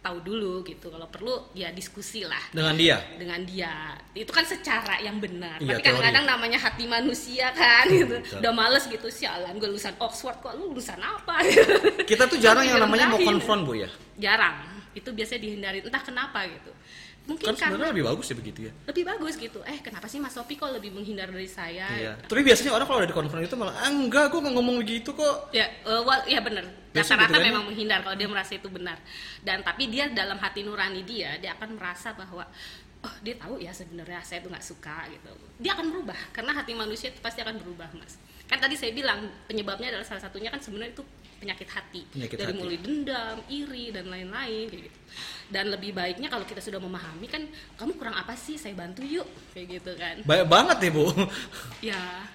tahu 0.01 0.17
dulu 0.25 0.65
gitu. 0.65 0.89
Kalau 0.89 1.07
perlu 1.07 1.53
ya 1.53 1.69
diskusi 1.69 2.25
lah. 2.25 2.41
Dengan 2.49 2.73
dia. 2.73 2.97
dengan 3.15 3.39
dia. 3.45 3.93
Itu 4.17 4.33
kan 4.33 4.43
secara 4.43 4.97
yang 4.99 5.21
benar. 5.21 5.61
Iya, 5.61 5.77
tapi 5.77 5.81
kadang-kadang 5.85 6.25
namanya 6.25 6.59
hati 6.59 6.89
manusia 6.89 7.53
kan 7.53 7.85
gitu. 7.87 8.17
betul. 8.17 8.41
udah 8.41 8.53
males 8.53 8.83
gitu 8.89 9.07
sialan 9.13 9.53
gue 9.61 9.69
lulusan 9.69 9.93
Oxford 10.01 10.41
kok 10.41 10.57
lu 10.57 10.73
lulusan 10.73 10.97
apa? 10.97 11.45
Kita 12.09 12.25
tuh 12.25 12.41
jarang 12.41 12.65
yang 12.65 12.81
namanya 12.81 13.13
mau 13.13 13.21
konfront 13.21 13.61
bu 13.63 13.77
ya. 13.77 13.89
jarang. 14.17 14.67
Itu 14.91 15.13
biasanya 15.15 15.41
dihindari. 15.47 15.79
Entah 15.85 16.03
kenapa 16.03 16.43
gitu 16.49 16.73
mungkin 17.31 17.47
Kan 17.47 17.55
sebenarnya 17.55 17.91
lebih 17.91 18.05
bagus 18.05 18.25
ya 18.27 18.35
begitu 18.35 18.59
ya. 18.67 18.71
lebih 18.85 19.03
bagus 19.07 19.33
gitu 19.35 19.59
eh 19.63 19.79
kenapa 19.79 20.05
sih 20.05 20.19
Mas 20.19 20.35
Sopi 20.35 20.53
kok 20.53 20.67
lebih 20.67 20.91
menghindar 20.91 21.31
dari 21.31 21.47
saya 21.47 21.87
Iya. 21.91 22.13
Tapi 22.21 22.41
biasanya 22.41 22.71
orang 22.71 22.83
kalau 22.83 22.99
udah 22.99 23.09
di 23.09 23.15
konfront 23.15 23.41
itu 23.41 23.55
malah 23.55 23.73
ah, 23.73 23.87
enggak, 23.87 24.27
gue 24.27 24.39
nggak 24.39 24.53
ngomong 24.53 24.75
begitu 24.77 25.09
kok. 25.11 25.49
Ya, 25.49 25.65
eh, 25.81 26.01
wal- 26.01 26.27
ya 26.27 26.39
benar. 26.39 26.67
Biasanya 26.91 27.23
Rata-rata 27.23 27.31
gitu 27.31 27.39
kan? 27.39 27.47
memang 27.47 27.63
menghindar 27.65 27.99
kalau 28.01 28.15
dia 28.15 28.27
merasa 28.27 28.51
itu 28.53 28.67
benar. 28.67 28.97
Dan 29.39 29.63
tapi 29.63 29.87
dia 29.87 30.11
dalam 30.11 30.35
hati 30.35 30.61
nurani 30.61 31.01
dia, 31.01 31.39
dia 31.39 31.55
akan 31.55 31.79
merasa 31.79 32.11
bahwa 32.11 32.43
oh 33.01 33.15
dia 33.23 33.33
tahu 33.33 33.57
ya 33.57 33.71
sebenarnya 33.71 34.19
saya 34.21 34.43
itu 34.43 34.51
nggak 34.51 34.61
suka 34.61 35.07
gitu. 35.07 35.31
Dia 35.57 35.71
akan 35.73 35.87
berubah 35.89 36.19
karena 36.29 36.51
hati 36.53 36.75
manusia 36.75 37.09
itu 37.09 37.17
pasti 37.17 37.39
akan 37.39 37.57
berubah, 37.57 37.87
mas. 37.95 38.19
Kan 38.51 38.59
tadi 38.59 38.75
saya 38.75 38.91
bilang 38.91 39.19
penyebabnya 39.45 39.87
adalah 39.89 40.03
salah 40.03 40.19
satunya 40.21 40.51
kan 40.51 40.59
sebenarnya 40.59 40.91
itu 40.91 41.03
penyakit 41.39 41.65
hati 41.67 42.01
Penyakit 42.05 42.37
dari 42.37 42.51
hati. 42.51 42.59
mulai 42.59 42.77
dendam, 42.77 43.37
iri 43.47 43.85
dan 43.89 44.05
lain-lain 44.05 44.65
kayak 44.67 44.83
gitu. 44.85 44.99
Dan 45.47 45.65
lebih 45.67 45.91
baiknya 45.91 46.27
kalau 46.27 46.43
kita 46.43 46.59
sudah 46.59 46.77
memahami 46.77 47.25
kan 47.25 47.41
kamu 47.75 47.95
kurang 47.95 48.13
apa 48.13 48.35
sih? 48.35 48.55
Saya 48.55 48.75
bantu 48.75 49.01
yuk 49.01 49.25
kayak 49.51 49.67
gitu 49.71 49.91
kan. 49.95 50.15
Banyak 50.21 50.47
banget 50.47 50.77
nih 50.79 50.91
bu. 50.91 51.05
Ya 51.81 52.27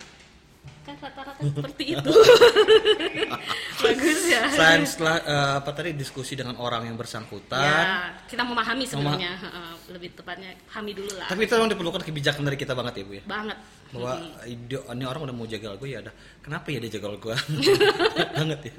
kan 0.83 0.95
rata-rata 0.97 1.43
seperti 1.51 1.85
itu. 1.93 2.11
Bagus 3.83 4.21
ya. 4.27 4.43
Selain 4.49 4.83
setelah 4.83 5.17
eh, 5.19 5.53
apa 5.59 5.71
tadi 5.71 5.93
diskusi 5.93 6.33
dengan 6.33 6.57
orang 6.57 6.87
yang 6.87 6.95
bersangkutan, 6.95 7.59
Ya, 7.59 8.15
kita 8.27 8.43
memahami 8.43 8.87
sebenarnya, 8.87 9.35
heeh, 9.37 9.71
lebih 9.91 10.15
tepatnya 10.15 10.55
pahami 10.65 10.93
dulu 10.95 11.11
lah. 11.15 11.27
tapi 11.27 11.45
itu 11.45 11.53
memang 11.53 11.71
diperlukan 11.71 12.03
kebijakan 12.03 12.43
dari 12.43 12.57
kita 12.57 12.73
banget 12.73 13.03
ya 13.03 13.05
bu 13.05 13.13
ya. 13.13 13.23
Banget. 13.27 13.59
Bahwa 13.95 14.19
ide, 14.43 14.77
ini 14.83 15.05
orang 15.07 15.31
udah 15.31 15.37
mau 15.37 15.47
jagal 15.47 15.79
gue 15.79 15.89
ya 15.95 16.03
ada. 16.03 16.11
Kenapa 16.43 16.67
ya 16.75 16.79
dia 16.83 16.91
jagal 16.99 17.17
gue? 17.17 17.35
banget 18.37 18.61
ya. 18.67 18.75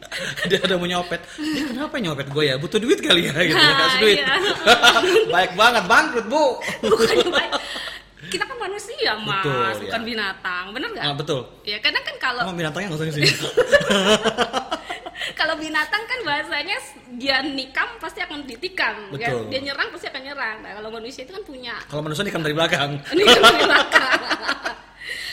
Dia 0.52 0.60
udah 0.64 0.78
mau 0.78 0.88
nyopet. 0.88 1.22
Dia 1.40 1.64
kenapa 1.68 1.96
nyopet 1.98 2.28
gue 2.28 2.44
ya? 2.44 2.56
Butuh 2.60 2.80
duit 2.80 3.00
kali 3.00 3.28
ya 3.28 3.34
gitu. 3.40 3.56
Ah, 3.56 3.76
Kasih 3.78 4.00
duit. 4.04 4.18
iya. 4.20 4.36
Baik 5.34 5.52
banget 5.56 5.84
bangkrut 5.88 6.26
bu. 6.28 6.60
Baik. 7.32 7.52
Kita 8.28 8.44
kan 8.44 8.58
manusia, 8.60 9.16
Mas, 9.24 9.40
Betul, 9.40 9.88
bukan 9.88 10.02
ya. 10.04 10.08
binatang. 10.12 10.64
Bener 10.76 10.90
nggak? 10.92 11.06
Ah, 11.08 11.16
betul. 11.16 11.40
Ya, 11.64 11.78
kadang 11.80 12.04
kan 12.04 12.16
kalau 12.20 12.42
Emang 12.44 12.60
binatangnya 12.60 12.88
nggak 12.92 13.00
usah 13.00 13.16
sini. 13.16 13.30
kalau 15.40 15.56
binatang 15.56 16.04
kan 16.04 16.20
bahasanya 16.28 16.78
dia 17.16 17.40
nikam 17.40 17.88
pasti 17.98 18.20
akan 18.20 18.44
ditikam, 18.44 19.16
kan? 19.16 19.48
Dia 19.48 19.60
nyerang 19.64 19.88
pasti 19.96 20.12
akan 20.12 20.22
nyerang. 20.28 20.58
Nah, 20.60 20.72
kalau 20.76 20.90
manusia 20.92 21.24
itu 21.24 21.32
kan 21.32 21.44
punya 21.48 21.80
Kalau 21.88 22.04
manusia 22.04 22.28
nikam 22.28 22.44
dari 22.44 22.56
belakang. 22.58 23.00
nikam 23.16 23.40
dari 23.40 23.64
belakang. 23.64 24.20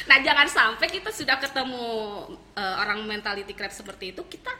Nah, 0.04 0.18
jangan 0.20 0.46
sampai 0.48 0.86
kita 0.92 1.10
sudah 1.10 1.36
ketemu 1.40 1.86
eh, 2.56 2.74
orang 2.80 3.04
mentality 3.08 3.56
crab 3.56 3.72
seperti 3.72 4.12
itu, 4.12 4.22
kita 4.28 4.52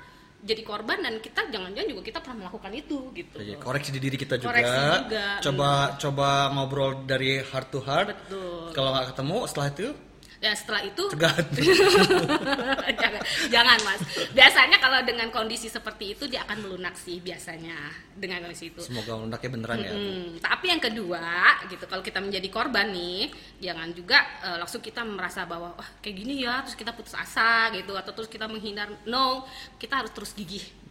jadi 0.45 0.61
korban 0.61 1.01
dan 1.01 1.17
kita 1.25 1.49
jangan-jangan 1.49 1.89
juga 1.89 2.03
kita 2.05 2.19
pernah 2.21 2.45
melakukan 2.45 2.73
itu 2.77 2.99
gitu. 3.17 3.37
Iya, 3.41 3.57
koreksi 3.57 3.91
di 3.97 4.01
diri 4.01 4.17
kita 4.21 4.37
juga. 4.37 4.53
Koreksi 4.53 4.81
juga, 5.09 5.25
Coba 5.41 5.71
coba 5.97 6.29
ngobrol 6.53 6.91
dari 7.09 7.41
heart 7.41 7.69
to 7.73 7.81
heart. 7.81 8.13
Betul. 8.13 8.77
Kalau 8.77 8.91
nggak 8.93 9.07
ketemu 9.17 9.37
setelah 9.49 9.69
itu 9.73 9.89
Ya 10.45 10.53
setelah 10.53 10.85
itu 10.85 11.01
jangan, 13.01 13.21
jangan 13.49 13.79
mas. 13.81 14.01
Biasanya 14.37 14.77
kalau 14.77 15.01
dengan 15.01 15.33
kondisi 15.33 15.73
seperti 15.73 16.13
itu 16.13 16.29
dia 16.29 16.45
akan 16.45 16.69
melunak 16.69 16.93
sih 17.01 17.25
biasanya 17.25 17.89
dengan 18.13 18.45
kondisi 18.45 18.69
itu. 18.69 18.85
Semoga 18.85 19.17
melunaknya 19.17 19.49
beneran 19.49 19.77
ya. 19.81 19.93
Mm, 19.97 20.45
tapi 20.45 20.69
yang 20.69 20.83
kedua 20.85 21.57
gitu 21.73 21.89
kalau 21.89 22.05
kita 22.05 22.21
menjadi 22.21 22.49
korban 22.53 22.93
nih 22.93 23.33
jangan 23.65 23.89
juga 23.97 24.21
eh, 24.45 24.57
langsung 24.61 24.85
kita 24.85 25.01
merasa 25.01 25.49
bahwa 25.49 25.73
wah 25.73 25.89
kayak 26.05 26.17
gini 26.21 26.45
ya 26.45 26.61
terus 26.61 26.77
kita 26.77 26.93
putus 26.93 27.17
asa 27.17 27.73
gitu 27.73 27.97
atau 27.97 28.13
terus 28.13 28.29
kita 28.29 28.45
menghindar 28.45 28.93
no 29.09 29.49
kita 29.81 30.05
harus 30.05 30.13
terus 30.13 30.37
gigih 30.37 30.84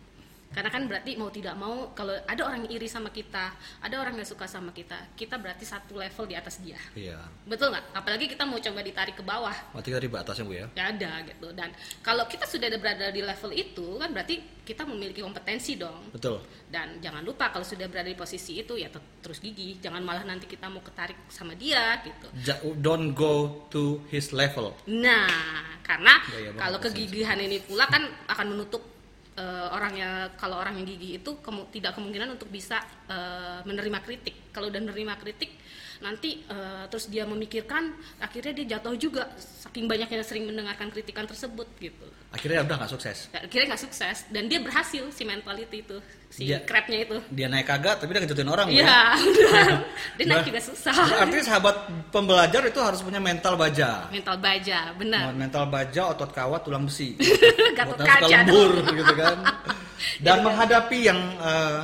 karena 0.54 0.70
kan 0.70 0.86
berarti 0.86 1.12
mau 1.16 1.28
tidak 1.28 1.56
mau 1.56 1.90
kalau 1.92 2.14
ada 2.24 2.42
orang 2.42 2.64
iri 2.66 2.86
sama 2.86 3.10
kita 3.10 3.52
ada 3.82 3.96
orang 3.98 4.16
yang 4.16 4.24
suka 4.24 4.46
sama 4.46 4.70
kita 4.70 4.96
kita 5.14 5.36
berarti 5.36 5.66
satu 5.66 5.98
level 5.98 6.24
di 6.24 6.36
atas 6.36 6.62
dia 6.62 6.78
Iya. 6.94 7.18
betul 7.44 7.70
nggak 7.70 7.92
apalagi 7.92 8.26
kita 8.28 8.44
mau 8.44 8.58
coba 8.58 8.80
ditarik 8.80 9.14
ke 9.14 9.24
bawah 9.24 9.54
Mati 9.72 9.90
dari 9.90 10.06
batasnya 10.06 10.46
bu 10.46 10.54
ya. 10.54 10.66
ya 10.72 10.84
ada 10.88 11.12
gitu 11.24 11.50
dan 11.52 11.74
kalau 12.00 12.24
kita 12.26 12.46
sudah 12.46 12.68
ada 12.68 12.78
berada 12.78 13.10
di 13.10 13.20
level 13.20 13.52
itu 13.52 13.98
kan 13.98 14.10
berarti 14.10 14.36
kita 14.64 14.86
memiliki 14.86 15.20
kompetensi 15.20 15.76
dong 15.76 16.08
Betul. 16.10 16.40
dan 16.70 16.96
jangan 16.98 17.20
lupa 17.20 17.50
kalau 17.50 17.66
sudah 17.66 17.90
berada 17.90 18.08
di 18.08 18.16
posisi 18.16 18.56
itu 18.56 18.78
ya 18.78 18.88
terus 19.20 19.38
gigih 19.38 19.76
jangan 19.80 20.00
malah 20.00 20.24
nanti 20.24 20.46
kita 20.46 20.70
mau 20.70 20.80
ketarik 20.80 21.18
sama 21.28 21.52
dia 21.54 21.98
gitu 22.00 22.28
Ja- 22.40 22.62
don't 22.78 23.12
go 23.12 23.34
to 23.68 23.82
his 24.08 24.30
level. 24.32 24.72
nah 24.86 25.28
karena 25.82 26.16
Gaya 26.24 26.48
banget 26.48 26.62
kalau 26.62 26.78
kegigihan 26.80 27.36
ini 27.38 27.60
pula 27.60 27.84
kan 27.86 28.06
akan 28.26 28.56
menutup 28.56 28.93
eh, 29.38 29.68
orangnya 29.74 30.34
kalau 30.38 30.62
orang 30.62 30.78
yang 30.82 30.88
gigih 30.88 31.22
itu 31.22 31.32
kemu- 31.42 31.70
tidak 31.74 31.98
kemungkinan 31.98 32.38
untuk 32.38 32.50
bisa 32.50 32.82
eh, 33.10 33.60
menerima 33.66 34.00
kritik. 34.06 34.54
Kalau 34.54 34.70
udah 34.70 34.82
menerima 34.82 35.14
kritik 35.22 35.52
nanti 36.04 36.44
eh, 36.44 36.84
terus 36.92 37.08
dia 37.08 37.24
memikirkan 37.24 37.96
akhirnya 38.20 38.52
dia 38.62 38.78
jatuh 38.78 38.94
juga 39.00 39.32
saking 39.40 39.88
banyaknya 39.88 40.20
sering 40.22 40.46
mendengarkan 40.46 40.92
kritikan 40.92 41.24
tersebut 41.24 41.66
gitu 41.80 42.06
Akhirnya 42.34 42.66
udah 42.66 42.76
nggak 42.82 42.92
sukses. 42.98 43.30
Ya, 43.30 43.46
akhirnya 43.46 43.66
nggak 43.78 43.84
sukses 43.86 44.18
dan 44.34 44.50
dia 44.50 44.58
berhasil 44.58 45.06
si 45.14 45.22
mentality 45.22 45.86
itu 45.86 46.02
si 46.34 46.50
Dia- 46.50 46.66
crabnya 46.66 47.06
itu 47.06 47.22
Dia 47.30 47.46
naik 47.46 47.70
kagak, 47.70 48.02
tapi 48.02 48.10
dia 48.10 48.26
ngejatuhin 48.26 48.50
orang. 48.50 48.68
Ya. 48.74 48.82
Iya, 48.82 49.02
benar. 49.22 49.70
dia 50.18 50.26
naik 50.26 50.46
juga 50.50 50.62
susah. 50.66 50.98
Berarti 50.98 51.46
sahabat 51.46 51.76
pembelajar 52.10 52.66
itu 52.66 52.80
harus 52.82 53.06
punya 53.06 53.22
mental 53.22 53.54
baja. 53.54 54.10
Mental 54.10 54.42
baja, 54.42 54.98
benar. 54.98 55.30
Mental 55.30 55.70
baja, 55.70 56.10
otot 56.10 56.34
kawat, 56.34 56.66
tulang 56.66 56.90
besi. 56.90 57.14
Suka 57.22 57.86
kaca 58.02 58.26
lembur 58.26 58.82
gitu 58.82 59.14
kan. 59.14 59.38
Dan 60.26 60.42
menghadapi 60.42 61.00
yang 61.06 61.20
eh, 61.38 61.82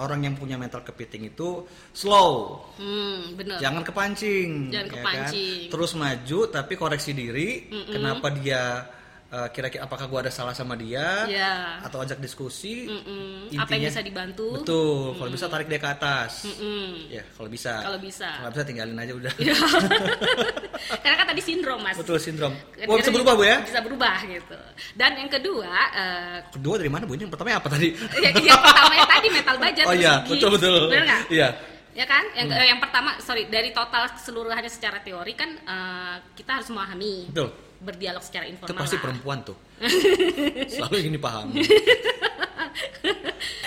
orang 0.00 0.24
yang 0.24 0.34
punya 0.34 0.56
mental 0.56 0.80
kepiting 0.80 1.28
itu 1.28 1.62
slow, 1.92 2.64
Hmm, 2.74 3.36
benar. 3.36 3.60
jangan 3.60 3.84
kepancing, 3.84 4.72
Jangan 4.72 4.88
ya 4.88 4.94
kepancing. 4.96 5.58
Kan? 5.68 5.70
Terus 5.76 5.90
maju 5.94 6.38
tapi 6.48 6.72
koreksi 6.74 7.10
diri. 7.12 7.48
Kenapa 7.86 8.32
dia 8.32 8.88
eh, 9.30 9.48
kira-kira 9.50 9.82
apakah 9.82 10.06
gua 10.06 10.20
ada 10.20 10.28
salah 10.28 10.50
sama 10.50 10.74
dia? 10.74 11.24
Iya. 11.24 11.80
Atau 11.80 11.98
ajak 11.98 12.18
diskusi? 12.18 12.84
Mm-mm. 12.84 13.46
Intinya- 13.48 13.62
Apa 13.62 13.70
yang 13.72 13.84
bisa 13.86 14.02
dibantu? 14.02 14.46
Betul. 14.58 15.14
Kalau 15.14 15.30
bisa 15.30 15.46
tarik 15.46 15.66
dia 15.66 15.78
ke 15.78 15.88
atas. 15.88 16.44
Mm-mm. 16.44 17.08
Ya, 17.08 17.22
kalau 17.30 17.46
bisa. 17.46 17.72
Kalau 17.80 17.98
bisa. 17.98 18.28
Kalau 18.36 18.50
bisa 18.50 18.64
tinggalin 18.64 18.96
aja 18.96 19.12
udah. 19.12 19.32
Karena 21.02 21.16
kan 21.16 21.26
tadi 21.28 21.42
sindrom, 21.42 21.78
Mas. 21.80 21.94
Betul 21.94 22.16
sindrom. 22.16 22.52
Oh, 22.86 22.96
bisa 22.96 23.10
berubah 23.10 23.32
bu 23.34 23.44
ya? 23.44 23.58
Bisa 23.62 23.80
berubah 23.80 24.16
gitu. 24.24 24.58
Dan 24.94 25.10
yang 25.16 25.30
kedua, 25.30 25.70
eh, 25.92 26.36
Kedua 26.50 26.74
dari 26.76 26.90
mana 26.90 27.04
bu? 27.04 27.14
Ini 27.14 27.28
yang 27.28 27.32
pertama 27.32 27.54
apa 27.54 27.68
tadi? 27.68 27.94
ya, 28.18 28.30
yang 28.32 28.58
pertama 28.58 28.92
yang 28.94 29.10
tadi 29.10 29.26
mental 29.30 29.56
baja 29.56 29.82
Oh 29.88 29.94
iya, 29.94 30.14
betul 30.24 30.48
betul. 30.50 30.90
Benar 30.90 31.04
nggak? 31.06 31.22
Iya. 31.30 31.48
Ya 31.90 32.06
kan? 32.06 32.24
Yang 32.34 32.48
eh, 32.54 32.66
yang 32.70 32.80
pertama, 32.80 33.18
sorry, 33.18 33.46
dari 33.46 33.70
total 33.70 34.10
keseluruhannya 34.14 34.70
secara 34.70 34.98
teori 35.02 35.32
kan 35.34 35.50
eh, 35.54 36.14
kita 36.34 36.58
harus 36.58 36.68
memahami. 36.70 37.28
Betul. 37.30 37.69
Berdialog 37.80 38.20
secara 38.20 38.44
Itu 38.44 38.60
informal. 38.60 38.78
pasti 38.84 38.96
lah. 38.96 39.02
perempuan 39.08 39.38
tuh. 39.40 39.56
Selalu 40.76 40.94
ingin 41.00 41.14
dipahami. 41.16 41.54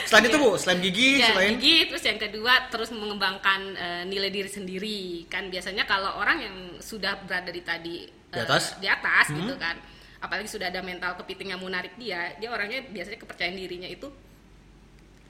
selain 0.08 0.30
itu 0.30 0.38
bu, 0.38 0.54
selain 0.62 0.80
gigi, 0.80 1.18
Ya, 1.18 1.34
selain 1.34 1.58
gigi, 1.58 1.90
terus 1.90 2.04
yang 2.06 2.20
kedua 2.22 2.70
terus 2.70 2.94
mengembangkan 2.94 3.62
eh, 3.74 4.04
nilai 4.06 4.30
diri 4.30 4.46
sendiri. 4.46 5.02
Kan 5.26 5.50
biasanya 5.50 5.90
kalau 5.90 6.22
orang 6.22 6.38
yang 6.40 6.56
sudah 6.78 7.18
berada 7.26 7.50
di 7.50 7.62
tadi 7.66 7.96
Di 8.06 8.38
eh, 8.38 8.46
atas? 8.46 8.78
di 8.78 8.86
atas 8.86 9.34
gitu 9.34 9.58
kan. 9.58 9.82
Apalagi 10.22 10.48
sudah 10.48 10.70
ada 10.70 10.80
mental 10.80 11.18
kepiting 11.18 11.52
yang 11.52 11.60
menarik 11.60 11.98
dia, 11.98 12.38
dia 12.38 12.48
orangnya 12.48 12.86
biasanya 12.88 13.20
kepercayaan 13.20 13.58
dirinya 13.58 13.90
itu 13.90 14.08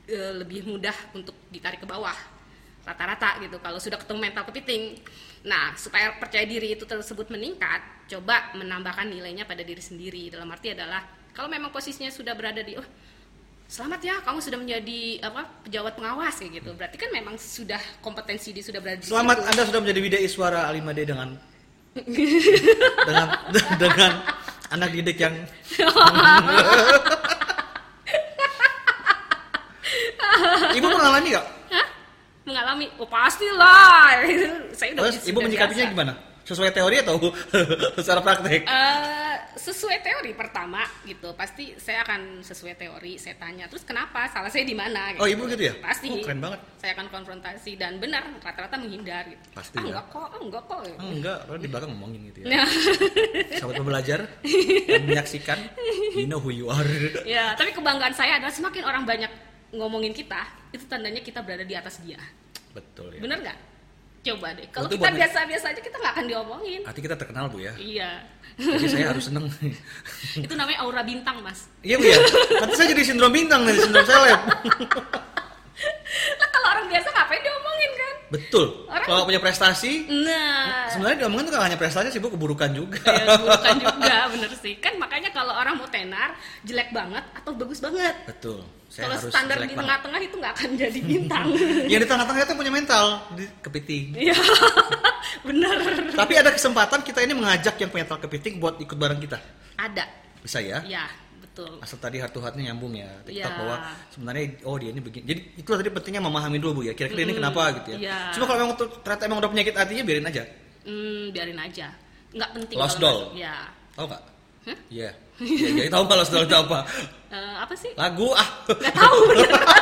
eh, 0.06 0.34
lebih 0.36 0.68
mudah 0.68 0.94
untuk 1.16 1.34
ditarik 1.48 1.80
ke 1.80 1.88
bawah 1.88 2.14
rata-rata 2.84 3.40
gitu 3.40 3.58
kalau 3.64 3.80
sudah 3.80 3.96
ketemu 3.96 4.20
mental 4.30 4.44
kepiting 4.52 5.00
nah 5.44 5.76
supaya 5.76 6.16
percaya 6.20 6.44
diri 6.44 6.76
itu 6.76 6.84
tersebut 6.84 7.32
meningkat 7.32 7.80
coba 8.12 8.52
menambahkan 8.56 9.08
nilainya 9.08 9.48
pada 9.48 9.64
diri 9.64 9.80
sendiri 9.80 10.28
dalam 10.32 10.52
arti 10.52 10.76
adalah 10.76 11.04
kalau 11.32 11.48
memang 11.48 11.72
posisinya 11.72 12.12
sudah 12.12 12.36
berada 12.36 12.60
di 12.60 12.76
oh 12.76 12.88
selamat 13.68 14.00
ya 14.04 14.16
kamu 14.22 14.40
sudah 14.44 14.60
menjadi 14.60 15.24
apa 15.24 15.48
pejabat 15.66 15.96
pengawas 15.98 16.36
kayak 16.38 16.62
gitu 16.62 16.70
berarti 16.76 16.98
kan 17.00 17.10
memang 17.10 17.36
sudah 17.40 17.80
kompetensi 18.04 18.52
dia 18.54 18.62
sudah 18.62 18.84
berada 18.84 19.02
di 19.02 19.08
Selamat 19.10 19.42
situ. 19.42 19.50
Anda 19.50 19.62
sudah 19.66 19.80
menjadi 19.82 20.00
Wida 20.04 20.20
Iswara 20.20 20.68
A5D 20.70 21.00
dengan 21.08 21.30
dengan 23.08 23.28
dengan 23.82 24.12
anak 24.70 24.90
didik 24.92 25.18
yang 25.18 25.36
Ibu 30.74 30.88
mengalami 30.90 31.38
nggak? 31.38 31.63
Mengalami 32.44 32.92
oh 32.98 33.08
pastilah 33.08 34.20
saya 34.78 34.90
udah 34.94 35.04
Terus 35.08 35.24
ibu 35.26 35.40
menyikapinya 35.40 35.86
gimana? 35.88 36.14
Sesuai 36.44 36.76
teori 36.76 37.00
atau 37.00 37.16
secara 37.98 38.20
praktek? 38.20 38.68
Eh, 38.68 39.36
sesuai 39.56 40.04
teori 40.04 40.36
pertama 40.36 40.84
gitu 41.04 41.32
pasti 41.34 41.72
saya 41.78 42.04
akan 42.04 42.44
sesuai 42.44 42.76
teori 42.76 43.16
saya 43.16 43.40
tanya 43.40 43.64
terus 43.64 43.88
kenapa 43.88 44.28
salah 44.28 44.52
saya 44.52 44.68
di 44.68 44.76
mana 44.76 45.16
Oh, 45.16 45.24
ibu 45.24 45.48
gitu 45.48 45.64
ya? 45.64 45.74
pasti 45.80 46.12
Oh, 46.12 46.20
keren 46.20 46.44
banget. 46.44 46.60
saya 46.76 46.92
akan 46.94 47.08
konfrontasi 47.08 47.72
dan 47.74 47.96
benar 47.96 48.28
rata-rata 48.36 48.76
menghindar 48.76 49.24
gitu 49.24 49.40
Pasti 49.54 49.80
ah, 49.80 49.80
ya. 49.80 49.88
enggak 49.88 50.06
kok 50.10 50.28
ah, 50.28 50.40
enggak 50.42 50.64
kok 50.66 50.78
Oh, 50.84 51.08
enggak, 51.08 51.38
karena 51.40 51.60
di 51.62 51.70
belakang 51.70 51.90
ngomongin 51.96 52.22
gitu 52.28 52.38
ya. 52.42 52.46
Nah, 52.50 52.68
Sahabat 53.56 53.76
pembelajar 53.78 54.20
menyaksikan, 55.00 55.58
you 56.14 56.28
know 56.28 56.38
who 56.38 56.52
you 56.52 56.68
are. 56.68 56.84
ya 57.24 57.56
tapi 57.56 57.72
kebanggaan 57.72 58.12
saya 58.12 58.36
adalah 58.36 58.52
semakin 58.52 58.84
orang 58.84 59.08
banyak 59.08 59.32
ngomongin 59.74 60.14
kita 60.14 60.42
itu 60.70 60.86
tandanya 60.86 61.20
kita 61.20 61.42
berada 61.42 61.66
di 61.66 61.74
atas 61.74 61.98
dia 62.00 62.22
Betul 62.72 63.18
ya. 63.18 63.22
bener 63.22 63.38
nggak 63.42 63.58
coba 64.24 64.48
deh 64.56 64.68
kalau 64.72 64.88
kita 64.88 65.10
biasa-biasa 65.12 65.66
aja 65.74 65.82
kita 65.84 65.98
nggak 66.00 66.14
akan 66.16 66.26
diomongin 66.26 66.82
Arti 66.88 67.02
kita 67.02 67.16
terkenal 67.18 67.50
bu 67.50 67.60
ya. 67.60 67.74
iya 67.76 68.24
Jadi 68.54 68.86
saya 68.86 69.10
harus 69.10 69.26
seneng. 69.28 69.50
itu 70.46 70.54
namanya 70.54 70.86
aura 70.86 71.02
bintang 71.02 71.42
mas 71.42 71.66
Iya 71.82 71.98
bu 71.98 72.06
ya. 72.06 72.18
Nanti 72.62 72.74
saya 72.78 72.88
jadi 72.94 73.04
sindrom 73.04 73.34
bintang 73.34 73.66
nih, 73.66 73.76
sindrom 73.76 74.06
seleb. 74.06 74.40
lah 76.38 76.48
kalau 76.54 76.68
orang 76.70 76.86
biasa 76.88 77.08
ngapain 77.10 77.42
kan 77.42 77.53
Betul. 78.34 78.90
Orang- 78.90 79.06
Kalau 79.06 79.22
punya 79.24 79.38
prestasi, 79.38 80.10
nah 80.10 80.90
sebenarnya 80.90 81.18
diomongin 81.22 81.46
tuh 81.46 81.54
gak 81.54 81.66
hanya 81.68 81.78
prestasi 81.78 82.10
sih 82.10 82.18
bu, 82.18 82.28
keburukan 82.28 82.74
juga. 82.74 82.98
ya 83.06 83.38
bukan 83.38 83.76
juga 83.86 84.16
bener 84.28 84.52
sih 84.58 84.74
kan 84.76 84.98
makanya 84.98 85.30
kalau 85.30 85.54
orang 85.54 85.78
mau 85.78 85.86
tenar 85.86 86.34
jelek 86.62 86.90
banget 86.90 87.22
atau 87.32 87.54
bagus 87.54 87.78
banget 87.78 88.16
Betul. 88.26 88.66
Saya 88.88 89.06
kalau 89.06 89.16
harus 89.18 89.30
standar 89.30 89.58
di 89.60 89.74
tengah-tengah 89.74 90.20
itu 90.20 90.36
nggak 90.36 90.54
akan 90.54 90.70
jadi 90.76 91.00
bintang 91.00 91.46
Yang 91.92 92.02
di 92.02 92.08
tengah-tengah 92.08 92.42
itu 92.42 92.54
punya 92.56 92.72
mental, 92.72 93.06
di 93.32 93.46
kepiting. 93.60 94.06
iya 94.20 94.38
bener 95.48 95.78
Tapi 96.14 96.34
ada 96.36 96.50
kesempatan 96.50 97.00
kita 97.02 97.20
ini 97.22 97.34
mengajak 97.34 97.76
yang 97.76 97.90
punya 97.90 98.06
mental 98.06 98.20
kepiting 98.20 98.58
buat 98.58 98.78
ikut 98.78 98.94
bareng 98.94 99.20
kita. 99.20 99.38
ada 99.76 100.06
Bisa 100.40 100.58
ya? 100.58 100.82
ya 100.84 101.06
betul 101.54 101.70
Asal 101.80 101.98
tadi 101.98 102.18
heart 102.18 102.34
to 102.34 102.42
heart-nya 102.42 102.74
nyambung 102.74 102.92
ya. 102.92 103.06
TikTok 103.22 103.38
Iya. 103.46 103.54
bahwa 103.54 103.76
sebenarnya 104.10 104.44
oh 104.66 104.76
dia 104.76 104.90
ini 104.90 104.98
begini. 105.00 105.24
Jadi 105.24 105.42
itu 105.56 105.70
tadi 105.70 105.86
pentingnya 105.88 106.20
memahami 106.20 106.58
dulu 106.58 106.82
Bu 106.82 106.82
ya. 106.84 106.94
Kira-kira 106.94 107.22
ini 107.22 107.38
kenapa 107.38 107.62
gitu 107.78 107.90
ya. 107.94 107.98
iya. 108.02 108.18
Cuma 108.34 108.44
kalau 108.44 108.60
memang 108.60 108.76
ternyata 109.00 109.24
emang 109.24 109.38
udah 109.38 109.50
penyakit 109.50 109.74
hatinya 109.74 110.04
biarin 110.04 110.26
aja. 110.26 110.44
hmm, 110.84 111.24
biarin 111.30 111.56
aja 111.56 111.88
nggak 112.34 112.50
penting 112.52 112.76
Lost 112.76 112.98
kalau 112.98 113.30
doll. 113.30 113.38
ya 113.38 113.56
Tahu 113.94 114.06
nggak? 114.10 114.22
Hah? 114.66 114.78
Iya. 114.90 115.10
Iya, 115.38 115.70
jadi 115.76 115.90
tahu 115.90 116.02
nggak 116.04 116.18
Lost 116.18 116.32
Doll 116.34 116.44
itu 116.44 116.58
apa? 116.58 116.80
Eh, 117.34 117.56
apa 117.58 117.74
sih 117.74 117.90
Lagu 117.94 118.30
ah. 118.30 118.48
nggak 118.70 118.94
tahu 118.94 119.18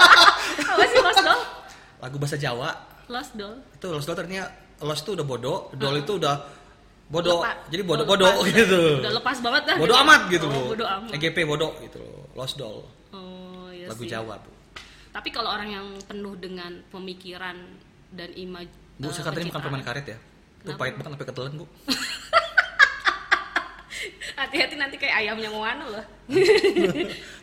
apa 0.72 0.84
sih 0.86 0.98
lost 1.00 1.20
doll 1.20 1.42
Lagu 2.00 2.16
bahasa 2.16 2.38
Jawa. 2.38 2.70
lost 3.08 3.32
doll 3.36 3.56
Itu 3.72 3.88
Lost 3.88 4.08
Doll 4.08 4.18
ternyata 4.18 4.48
Lost 4.80 5.04
itu 5.04 5.12
udah 5.14 5.22
bodoh, 5.22 5.68
doll 5.76 5.94
itu 5.96 6.16
udah 6.16 6.36
bodoh. 7.12 7.44
Jadi 7.68 7.82
Oh, 7.82 7.86
bodoh-bodoh 7.86 8.34
lepas. 8.40 8.56
gitu. 8.56 8.82
udah 8.98 9.14
lepas 9.14 9.38
banget 9.38 9.62
dah 9.66 9.76
Bodoh 9.76 9.96
amat 10.00 10.22
gitu 10.28 10.46
oh, 10.48 10.50
Bu. 10.50 10.62
bodoh 10.72 10.88
amat 10.90 11.10
EGP 11.12 11.38
bodoh 11.44 11.72
gitu 11.78 12.00
loh. 12.00 12.24
Lost 12.34 12.56
Doll. 12.56 12.88
oh 13.12 13.68
iya 13.70 13.86
Lagu 13.86 14.00
sih. 14.00 14.08
Jawa, 14.08 14.38
Bu. 14.38 14.50
tapi 15.12 15.30
kalau 15.30 15.52
orang 15.52 15.70
yang 15.70 15.86
penuh 16.02 16.34
dengan 16.36 16.82
pemikiran 16.88 17.56
dan 18.10 18.30
imaj 18.34 18.66
Bu, 18.96 19.06
eh, 19.06 19.12
saya 19.12 19.28
tadi 19.28 19.44
makan 19.44 19.44
pencitraan. 19.44 19.62
permen 19.62 19.84
karet 19.84 20.06
ya. 20.08 20.18
Kenapa? 20.62 20.78
pahit 20.80 20.94
banget 20.96 21.12
sampai 21.12 21.28
ketelan, 21.28 21.54
Bu. 21.58 21.66
hati-hati 24.34 24.74
nanti 24.74 24.98
kayak 24.98 25.16
ayamnya 25.16 25.50
Moana 25.50 25.86
loh 25.86 26.04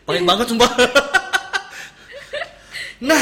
Pahit 0.03 0.21
banget 0.21 0.45
sumpah. 0.47 0.67
nah, 3.01 3.21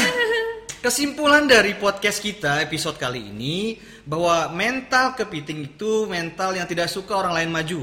Kesimpulan 0.78 1.44
dari 1.44 1.74
podcast 1.74 2.18
kita 2.18 2.60
episode 2.60 2.96
kali 2.96 3.28
ini 3.28 3.76
bahwa 4.08 4.48
mental 4.56 5.12
kepiting 5.12 5.68
itu 5.76 6.08
mental 6.08 6.56
yang 6.56 6.64
tidak 6.64 6.88
suka 6.88 7.12
orang 7.12 7.36
lain 7.36 7.52
maju. 7.52 7.82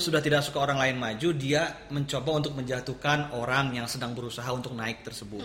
Sudah 0.00 0.24
tidak 0.24 0.40
suka 0.40 0.62
orang 0.64 0.80
lain 0.80 0.96
maju, 0.96 1.28
dia 1.36 1.84
mencoba 1.92 2.40
untuk 2.40 2.56
menjatuhkan 2.56 3.34
orang 3.36 3.76
yang 3.76 3.84
sedang 3.84 4.16
berusaha 4.16 4.48
untuk 4.48 4.72
naik 4.72 5.04
tersebut. 5.04 5.44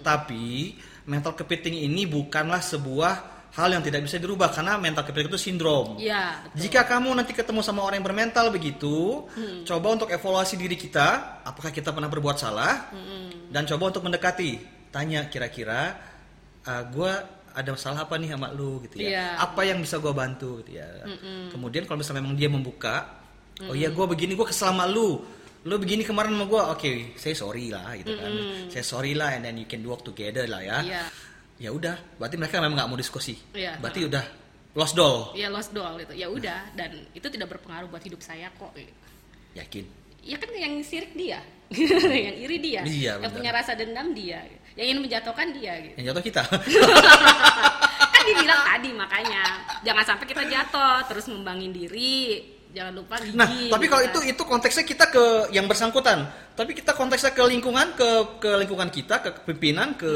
Tapi 0.00 0.72
mental 1.04 1.36
kepiting 1.36 1.84
ini 1.84 2.08
bukanlah 2.08 2.64
sebuah 2.64 3.36
hal 3.52 3.68
yang 3.76 3.84
tidak 3.84 4.04
bisa 4.08 4.16
dirubah 4.16 4.48
karena 4.48 4.80
mental 4.80 5.04
kepiting 5.04 5.28
itu 5.28 5.40
sindrom. 5.40 6.00
Betul. 6.00 6.56
Jika 6.56 6.88
kamu 6.88 7.20
nanti 7.20 7.36
ketemu 7.36 7.60
sama 7.60 7.84
orang 7.84 8.00
yang 8.00 8.08
bermental 8.08 8.48
begitu, 8.48 9.28
coba 9.68 9.86
untuk 9.92 10.08
evaluasi 10.08 10.56
diri 10.56 10.80
kita, 10.80 11.40
apakah 11.44 11.68
kita 11.68 11.92
pernah 11.92 12.08
berbuat 12.08 12.36
salah, 12.40 12.88
dan 13.52 13.68
coba 13.68 13.92
untuk 13.92 14.08
mendekati, 14.08 14.56
tanya 14.88 15.28
kira-kira, 15.28 16.00
gue 16.64 17.12
ada 17.56 17.72
masalah 17.72 18.04
apa 18.04 18.20
nih 18.20 18.36
sama 18.36 18.52
lu 18.52 18.84
gitu 18.84 19.00
ya, 19.00 19.08
Iya. 19.08 19.26
apa 19.40 19.64
yang 19.64 19.80
bisa 19.80 19.96
gue 19.96 20.12
bantu 20.12 20.60
gitu 20.60 20.76
ya. 20.76 20.84
Kemudian 21.48 21.88
kalau 21.88 22.04
misalnya 22.04 22.20
memang 22.20 22.36
dia 22.36 22.52
membuka, 22.52 23.24
oh 23.64 23.72
iya 23.72 23.88
gue 23.88 24.04
begini, 24.04 24.36
gue 24.36 24.44
kesel 24.44 24.76
sama 24.76 24.84
lu, 24.84 25.24
lu 25.64 25.74
begini 25.80 26.04
kemarin 26.04 26.36
sama 26.36 26.44
gue, 26.44 26.60
oke, 26.60 26.92
saya 27.16 27.32
sorry 27.32 27.72
lah 27.72 27.96
gitu 27.96 28.12
kan, 28.12 28.28
saya 28.68 28.84
sorry 28.84 29.16
lah, 29.16 29.32
and 29.32 29.48
then 29.48 29.56
you 29.56 29.64
can 29.64 29.80
work 29.82 30.04
together 30.04 30.44
lah 30.44 30.60
ya. 30.60 30.78
Iya. 30.84 31.02
Ya 31.56 31.70
udah, 31.72 31.96
berarti 32.20 32.36
mereka 32.36 32.60
memang 32.60 32.76
nggak 32.76 32.90
mau 32.92 33.00
diskusi, 33.00 33.32
Iya. 33.56 33.80
berarti 33.80 34.04
udah 34.04 34.24
lost 34.76 34.92
doll, 34.92 35.32
Ya 35.32 35.48
lost 35.48 35.72
doll 35.72 35.96
itu. 35.96 36.12
Ya 36.12 36.28
udah 36.28 36.68
dan 36.76 37.08
itu 37.16 37.24
tidak 37.26 37.48
berpengaruh 37.50 37.88
buat 37.88 38.04
hidup 38.04 38.20
saya 38.20 38.52
kok. 38.52 38.76
yakin. 39.56 39.88
Ya 40.20 40.36
kan 40.36 40.52
yang 40.52 40.76
sirik 40.84 41.16
dia, 41.16 41.40
yang 41.72 42.36
iri 42.38 42.56
dia, 42.62 42.82
Iya, 42.86 43.18
yang 43.18 43.26
benar. 43.26 43.34
punya 43.34 43.50
rasa 43.50 43.72
dendam 43.74 44.14
dia, 44.14 44.38
yang 44.78 44.86
ingin 44.94 45.00
menjatuhkan 45.02 45.50
dia. 45.50 45.72
Gitu. 45.82 45.94
Yang 45.98 46.06
jatuh 46.14 46.24
kita. 46.24 46.42
kan 48.16 48.22
dibilang 48.24 48.62
tadi 48.64 48.90
makanya 48.96 49.42
jangan 49.84 50.04
sampai 50.04 50.26
kita 50.26 50.42
jatuh 50.48 51.04
terus 51.04 51.24
ngembangin 51.28 51.72
diri 51.72 52.40
jangan 52.72 52.92
lupa 52.92 53.16
gigi 53.20 53.36
Nah, 53.36 53.48
tapi 53.72 53.86
kalau 53.88 54.02
gitu 54.04 54.20
itu 54.24 54.36
itu 54.36 54.42
konteksnya 54.44 54.84
kita 54.84 55.04
ke 55.08 55.24
yang 55.56 55.64
bersangkutan. 55.64 56.28
Tapi 56.52 56.76
kita 56.76 56.92
konteksnya 56.92 57.32
ke 57.32 57.42
lingkungan, 57.44 57.96
ke 57.96 58.08
ke 58.40 58.50
lingkungan 58.60 58.88
kita, 58.92 59.24
ke 59.24 59.30
pimpinan, 59.48 59.96
ke 59.96 60.12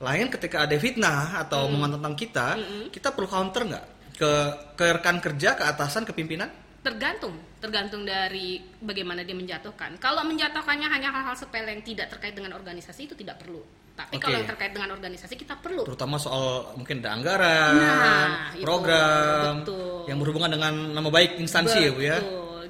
lain 0.00 0.30
ketika 0.30 0.64
ada 0.64 0.76
fitnah 0.78 1.42
atau 1.44 1.66
omongan 1.66 1.98
tentang 1.98 2.14
kita, 2.14 2.46
kita 2.94 3.10
perlu 3.10 3.26
counter 3.26 3.62
nggak 3.66 3.84
ke 4.14 4.32
ke 4.78 4.84
rekan 4.96 5.18
kerja, 5.18 5.58
ke 5.58 5.64
atasan, 5.66 6.06
ke 6.06 6.12
pimpinan? 6.14 6.48
Tergantung 6.80 7.36
tergantung 7.60 8.08
dari 8.08 8.56
bagaimana 8.80 9.20
dia 9.20 9.36
menjatuhkan 9.36 10.00
kalau 10.00 10.24
menjatuhkannya 10.24 10.88
hanya 10.88 11.12
hal-hal 11.12 11.36
sepele 11.36 11.68
yang 11.76 11.84
tidak 11.84 12.08
terkait 12.08 12.32
dengan 12.32 12.56
organisasi 12.56 13.04
itu 13.04 13.12
tidak 13.12 13.36
perlu 13.44 13.60
tapi 14.00 14.16
Oke. 14.16 14.24
kalau 14.24 14.36
yang 14.40 14.48
terkait 14.48 14.72
dengan 14.72 14.90
organisasi 14.96 15.34
kita 15.36 15.60
perlu 15.60 15.84
Terutama 15.84 16.16
soal 16.16 16.72
mungkin 16.72 17.04
ada 17.04 17.20
anggaran, 17.20 17.72
Nah, 17.76 18.56
itu, 18.56 18.64
program 18.64 19.60
betul. 19.60 20.08
yang 20.08 20.16
berhubungan 20.16 20.50
dengan 20.56 20.72
nama 20.96 21.08
baik 21.12 21.36
instansi 21.36 21.78
ya, 21.84 21.90
Bu 21.92 22.00
ya. 22.00 22.16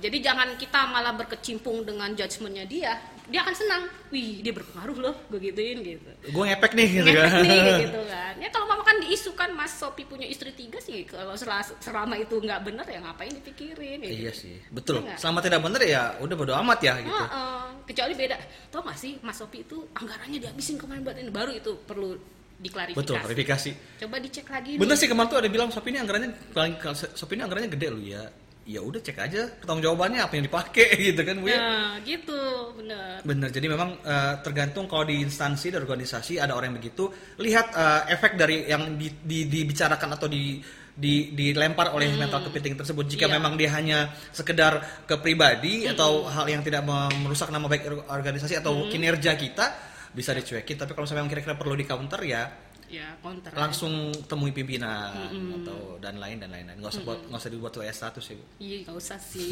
Jadi 0.00 0.16
jangan 0.18 0.56
kita 0.56 0.88
malah 0.88 1.12
berkecimpung 1.12 1.84
dengan 1.84 2.08
judgementnya 2.10 2.64
dia. 2.64 2.92
Dia 3.30 3.44
akan 3.44 3.54
senang. 3.54 3.82
Wih, 4.10 4.40
dia 4.40 4.50
berpengaruh 4.50 4.98
loh, 4.98 5.14
gue 5.28 5.38
gituin 5.40 5.78
gitu. 5.80 6.10
Gue 6.26 6.44
ngepek 6.44 6.72
nih 6.74 6.88
gitu 6.90 7.06
Ngefek 7.06 7.30
kan. 7.30 7.40
nih 7.40 7.60
gitu 7.78 8.00
kan. 8.10 8.32
Ya 8.36 8.48
kalau 8.48 8.66
mama 8.66 8.82
kan 8.82 8.96
diisukan 8.98 9.50
Mas 9.52 9.70
Sopi 9.72 10.02
punya 10.02 10.26
istri 10.26 10.50
tiga 10.50 10.80
sih. 10.80 11.04
Kalau 11.04 11.36
sel- 11.36 11.78
selama 11.78 12.16
itu 12.16 12.34
nggak 12.34 12.60
bener 12.60 12.82
ya 12.84 12.98
ngapain 12.98 13.30
dipikirin. 13.30 14.02
Gitu. 14.02 14.14
Iya 14.18 14.32
sih, 14.32 14.58
betul. 14.68 14.98
Iya 14.98 15.14
nggak? 15.14 15.18
Selama 15.20 15.38
tidak 15.40 15.60
benar 15.60 15.80
ya 15.80 16.02
udah 16.18 16.34
bodo 16.34 16.52
amat 16.56 16.78
ya 16.80 16.94
gitu. 16.98 17.14
Heeh. 17.14 17.62
kecuali 17.86 18.14
beda. 18.14 18.36
Tau 18.70 18.80
gak 18.80 18.94
sih 18.94 19.18
Mas 19.20 19.34
Sopi 19.34 19.62
itu 19.62 19.78
anggarannya 19.92 20.38
dihabisin 20.38 20.78
kemarin 20.78 21.02
buat 21.02 21.14
ini 21.14 21.30
baru 21.30 21.50
itu 21.50 21.74
perlu 21.80 22.14
diklarifikasi. 22.56 22.98
Betul, 22.98 23.16
verifikasi. 23.20 23.70
Coba 23.98 24.16
dicek 24.18 24.46
lagi. 24.46 24.74
Bener 24.74 24.94
sih 24.94 25.06
kemarin 25.06 25.26
tuh 25.26 25.38
ada 25.38 25.48
bilang 25.48 25.70
Shopee 25.70 25.90
ini 25.90 25.98
anggarannya 25.98 26.30
paling 26.50 26.74
Shopee 27.14 27.34
ini 27.34 27.42
anggarannya 27.42 27.70
gede 27.70 27.88
loh 27.88 27.98
ya. 28.00 28.22
Ya 28.70 28.78
udah 28.78 29.02
cek 29.02 29.18
aja 29.18 29.50
pertanggung 29.50 29.82
jawabannya 29.82 30.22
apa 30.22 30.38
yang 30.38 30.46
dipakai 30.46 30.94
gitu 31.10 31.20
kan 31.20 31.42
Bu 31.42 31.50
ya. 31.50 31.58
Nah, 31.58 31.92
gitu, 32.06 32.38
bener. 32.78 33.18
Bener, 33.20 33.48
jadi 33.50 33.66
memang 33.66 33.98
eh, 33.98 34.34
tergantung 34.46 34.86
kalau 34.86 35.02
di 35.02 35.18
instansi 35.18 35.74
dan 35.74 35.82
organisasi 35.82 36.38
ada 36.38 36.54
orang 36.54 36.70
yang 36.70 36.78
begitu, 36.78 37.10
lihat 37.36 37.74
eh, 37.74 38.14
efek 38.14 38.38
dari 38.38 38.70
yang 38.70 38.94
di- 38.94 39.18
di- 39.18 39.50
dibicarakan 39.50 40.14
atau 40.14 40.30
di, 40.30 40.62
di- 40.94 41.34
dilempar 41.34 41.90
oleh 41.90 42.14
mental 42.14 42.46
kepiting 42.46 42.78
tersebut. 42.78 43.10
Jika 43.10 43.26
Hmm. 43.26 43.32
Iya. 43.34 43.36
memang 43.42 43.52
dia 43.58 43.70
hanya 43.74 43.98
sekedar 44.30 44.72
ke 45.02 45.18
pribadi 45.18 45.90
atau 45.90 46.30
hal 46.30 46.46
yang 46.46 46.62
tidak 46.62 46.86
merusak 47.18 47.50
nama 47.50 47.66
baik 47.66 47.82
or- 47.90 48.06
organisasi 48.06 48.54
atau 48.54 48.86
Hmm. 48.86 48.86
kinerja 48.86 49.34
kita, 49.34 49.66
bisa 50.10 50.30
dicuekin. 50.30 50.76
Tapi 50.76 50.94
kalau 50.94 51.10
memang 51.10 51.26
kira-kira 51.26 51.54
perlu 51.54 51.74
di 51.74 51.82
counter 51.82 52.22
ya 52.22 52.69
Ya, 52.90 53.14
counter. 53.22 53.54
langsung 53.54 53.92
temui 54.26 54.50
pimpinan 54.50 55.14
atau 55.62 55.94
dan 56.02 56.18
lain 56.18 56.42
dan 56.42 56.50
lain-lain. 56.50 56.74
Nggak 56.76 56.90
usah 56.90 57.04
buat 57.06 57.22
nggak 57.22 57.38
usah 57.38 57.50
dibuat 57.50 57.72
WS 57.72 57.96
status 57.96 58.24
ya. 58.26 58.34
Bu. 58.34 58.44
Iya 58.58 58.76
nggak 58.82 58.96
usah 58.98 59.18
sih. 59.22 59.50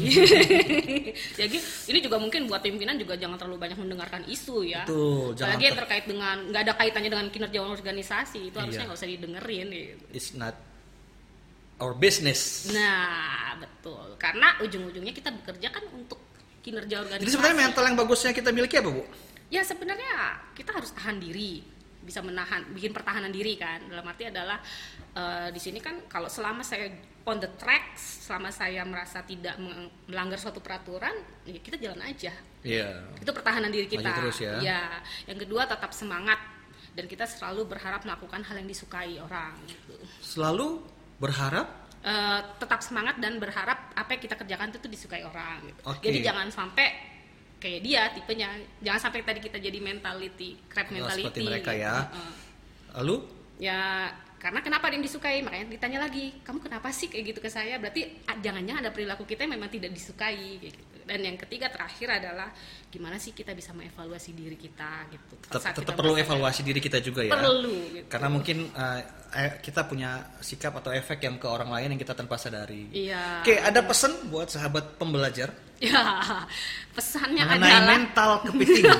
ya 1.39 1.45
gitu. 1.47 1.63
Ini 1.87 1.99
juga 2.03 2.19
mungkin 2.19 2.45
buat 2.45 2.59
pimpinan 2.59 2.99
juga 2.99 3.15
jangan 3.15 3.39
terlalu 3.39 3.63
banyak 3.63 3.79
mendengarkan 3.79 4.27
isu 4.27 4.67
ya. 4.67 4.83
Betul, 4.83 5.33
jangan 5.33 5.55
Apalagi 5.55 5.63
yang 5.63 5.73
ter- 5.73 5.81
terkait 5.87 6.05
dengan 6.05 6.35
nggak 6.45 6.61
ada 6.67 6.73
kaitannya 6.75 7.09
dengan 7.09 7.27
kinerja 7.29 7.59
organisasi 7.63 8.39
itu 8.51 8.57
harusnya 8.59 8.83
Iya. 8.83 8.87
nggak 8.91 8.99
usah 8.99 9.09
didengerin. 9.09 9.67
Gitu. 9.71 10.03
It's 10.11 10.31
not 10.33 10.55
our 11.79 11.95
business. 11.95 12.67
Nah 12.69 13.55
betul. 13.55 14.19
Karena 14.19 14.59
ujung-ujungnya 14.59 15.15
kita 15.15 15.31
bekerja 15.31 15.71
kan 15.71 15.87
untuk 15.89 16.19
kinerja 16.59 16.99
organisasi. 16.99 17.23
Jadi 17.23 17.31
sebenarnya 17.31 17.57
mental 17.63 17.83
yang 17.87 17.95
bagusnya 17.95 18.31
kita 18.35 18.51
miliki 18.51 18.75
apa 18.75 18.91
bu? 18.91 19.03
Ya 19.47 19.63
sebenarnya 19.63 20.13
kita 20.53 20.75
harus 20.75 20.91
tahan 20.91 21.17
diri, 21.17 21.63
bisa 22.09 22.25
menahan, 22.25 22.65
bikin 22.73 22.89
pertahanan 22.89 23.29
diri 23.29 23.53
kan. 23.53 23.85
Dalam 23.85 24.01
arti 24.09 24.25
adalah 24.25 24.57
eh, 25.13 25.53
di 25.53 25.61
sini 25.61 25.77
kan 25.77 26.09
kalau 26.09 26.25
selama 26.25 26.65
saya 26.65 26.89
on 27.29 27.37
the 27.37 27.49
track, 27.61 27.93
selama 28.01 28.49
saya 28.49 28.81
merasa 28.81 29.21
tidak 29.21 29.61
melanggar 30.09 30.41
suatu 30.41 30.57
peraturan, 30.57 31.13
ya 31.45 31.61
kita 31.61 31.77
jalan 31.77 32.01
aja. 32.01 32.33
Iya. 32.65 33.13
Itu 33.21 33.29
pertahanan 33.29 33.69
diri 33.69 33.85
kita. 33.85 34.09
Terus 34.09 34.41
ya. 34.41 34.57
Yang 35.29 35.45
kedua 35.45 35.69
tetap 35.69 35.93
semangat 35.93 36.41
dan 36.97 37.05
kita 37.05 37.29
selalu 37.29 37.69
berharap 37.69 38.01
melakukan 38.01 38.41
hal 38.41 38.57
yang 38.57 38.65
disukai 38.65 39.21
orang. 39.21 39.53
Gitu. 39.69 39.93
Selalu 40.25 40.81
berharap 41.21 41.89
Eh, 41.99 42.41
tetap 42.55 42.79
semangat 42.79 43.19
dan 43.19 43.35
berharap 43.43 43.91
apa 43.91 44.15
yang 44.15 44.21
kita 44.23 44.39
kerjakan 44.39 44.71
itu 44.71 44.79
tuh 44.79 44.87
disukai 44.87 45.19
orang. 45.27 45.59
Gitu. 45.67 45.81
Oke. 45.83 45.99
Jadi 46.07 46.17
jangan 46.23 46.47
sampai 46.47 46.87
kayak 47.59 47.79
dia 47.83 48.01
tipenya, 48.15 48.49
jangan 48.79 49.11
sampai 49.11 49.21
tadi 49.21 49.39
kita 49.43 49.59
jadi 49.59 49.79
mentality, 49.83 50.55
crab 50.71 50.87
Oh, 50.89 50.95
mentality. 50.95 51.27
seperti 51.27 51.41
mereka 51.43 51.71
ya. 51.75 52.07
Heeh. 52.07 52.33
lalu 52.97 53.15
Ya 53.59 54.07
karena 54.39 54.63
kenapa 54.63 54.87
ada 54.87 54.95
yang 54.95 55.03
disukai 55.03 55.43
makanya 55.43 55.67
ditanya 55.67 55.99
lagi 56.07 56.31
kamu 56.47 56.63
kenapa 56.63 56.95
sih 56.95 57.11
kayak 57.11 57.35
gitu 57.35 57.39
ke 57.43 57.51
saya 57.51 57.75
berarti 57.75 58.23
jangan-jangan 58.39 58.87
ada 58.87 58.91
perilaku 58.95 59.27
kita 59.27 59.43
yang 59.43 59.59
memang 59.59 59.67
tidak 59.67 59.91
disukai 59.91 60.63
kayak 60.63 60.79
gitu 60.79 60.95
dan 61.03 61.19
yang 61.25 61.35
ketiga 61.35 61.67
terakhir 61.67 62.07
adalah 62.23 62.47
gimana 62.87 63.19
sih 63.19 63.35
kita 63.35 63.51
bisa 63.51 63.75
mengevaluasi 63.75 64.31
diri 64.31 64.55
kita 64.55 65.11
gitu 65.11 65.35
tetap, 65.51 65.91
perlu 65.97 66.15
evaluasi 66.15 66.61
diri 66.63 66.79
kita 66.79 67.03
juga 67.03 67.25
ya. 67.25 67.33
perlu 67.35 67.99
gitu. 67.99 68.07
Karena 68.07 68.29
mungkin 68.31 68.69
eh, 68.71 69.59
kita 69.59 69.89
punya 69.89 70.37
sikap 70.39 70.71
atau 70.79 70.93
efek 70.95 71.19
yang 71.25 71.35
ke 71.35 71.49
orang 71.49 71.73
lain 71.75 71.97
yang 71.97 72.01
kita 72.01 72.13
tanpa 72.15 72.37
sadari. 72.39 72.93
iya 72.95 73.41
Oke, 73.43 73.57
ada 73.59 73.81
pesan 73.83 74.29
buat 74.31 74.47
sahabat 74.53 74.95
pembelajar 75.01 75.49
ya 75.79 76.03
pesannya 76.95 77.43
mengenai 77.47 77.71
adalah 77.71 77.87
mental 77.87 78.31
kepiting. 78.43 78.85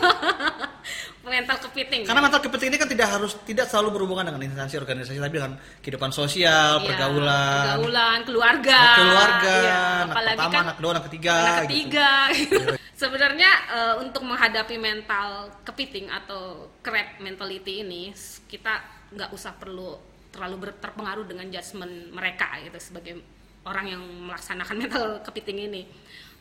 mental 1.30 1.58
kepiting 1.62 2.02
Karena 2.10 2.26
mental 2.26 2.42
kepiting 2.42 2.74
ini 2.74 2.78
kan 2.82 2.90
tidak 2.90 3.08
harus 3.14 3.38
tidak 3.46 3.70
selalu 3.70 4.02
berhubungan 4.02 4.26
dengan 4.34 4.42
instansi 4.50 4.82
organisasi 4.82 5.22
tapi 5.22 5.38
dengan 5.38 5.54
kehidupan 5.86 6.10
sosial, 6.10 6.82
Iya, 6.82 6.86
pergaulan, 6.90 7.66
pergaulan 7.78 8.20
keluarga 8.26 8.80
anak 8.82 8.98
keluarga, 8.98 9.54
Iya, 9.54 9.78
anak 9.78 10.10
apalagi 10.10 10.38
pertama, 10.40 10.50
kan 10.56 10.62
anak 10.66 10.76
kedua, 10.82 10.90
anak 10.90 11.06
ketiga. 11.06 11.36
anak 11.38 11.54
gitu. 11.54 11.70
ketiga 11.70 12.10
sebenarnya 13.02 13.52
eh, 13.70 13.96
untuk 14.02 14.22
menghadapi 14.26 14.76
mental 14.82 15.30
kepiting 15.62 16.10
atau 16.10 16.42
crab 16.82 17.08
mentality 17.22 17.86
ini 17.86 18.10
kita 18.50 18.74
nggak 19.14 19.30
usah 19.30 19.54
perlu 19.54 20.02
terlalu 20.34 20.74
terpengaruh 20.82 21.26
dengan 21.30 21.46
judgement 21.50 22.10
mereka 22.10 22.58
gitu 22.66 22.78
sebagai 22.82 23.22
orang 23.70 23.86
yang 23.86 24.02
melaksanakan 24.02 24.76
mental 24.82 25.06
kepiting 25.22 25.70
ini 25.70 25.84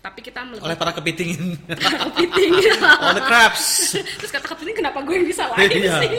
tapi 0.08 0.24
kita 0.24 0.40
Oleh 0.40 0.56
melihat 0.56 0.80
para 0.80 0.92
kepiting. 0.94 1.52
kepiting 1.68 2.52
All 2.80 3.12
the 3.18 3.20
crabs. 3.20 3.92
terus 3.92 4.32
kata 4.32 4.48
kepiting 4.48 4.72
kenapa 4.74 5.04
gue 5.04 5.14
yang 5.14 5.28
bisa 5.28 5.44
lain 5.52 5.68
Iya. 5.68 6.00
sih 6.00 6.10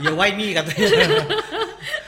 Ya 0.00 0.10
why 0.10 0.32
me 0.32 0.56
katanya. 0.56 0.88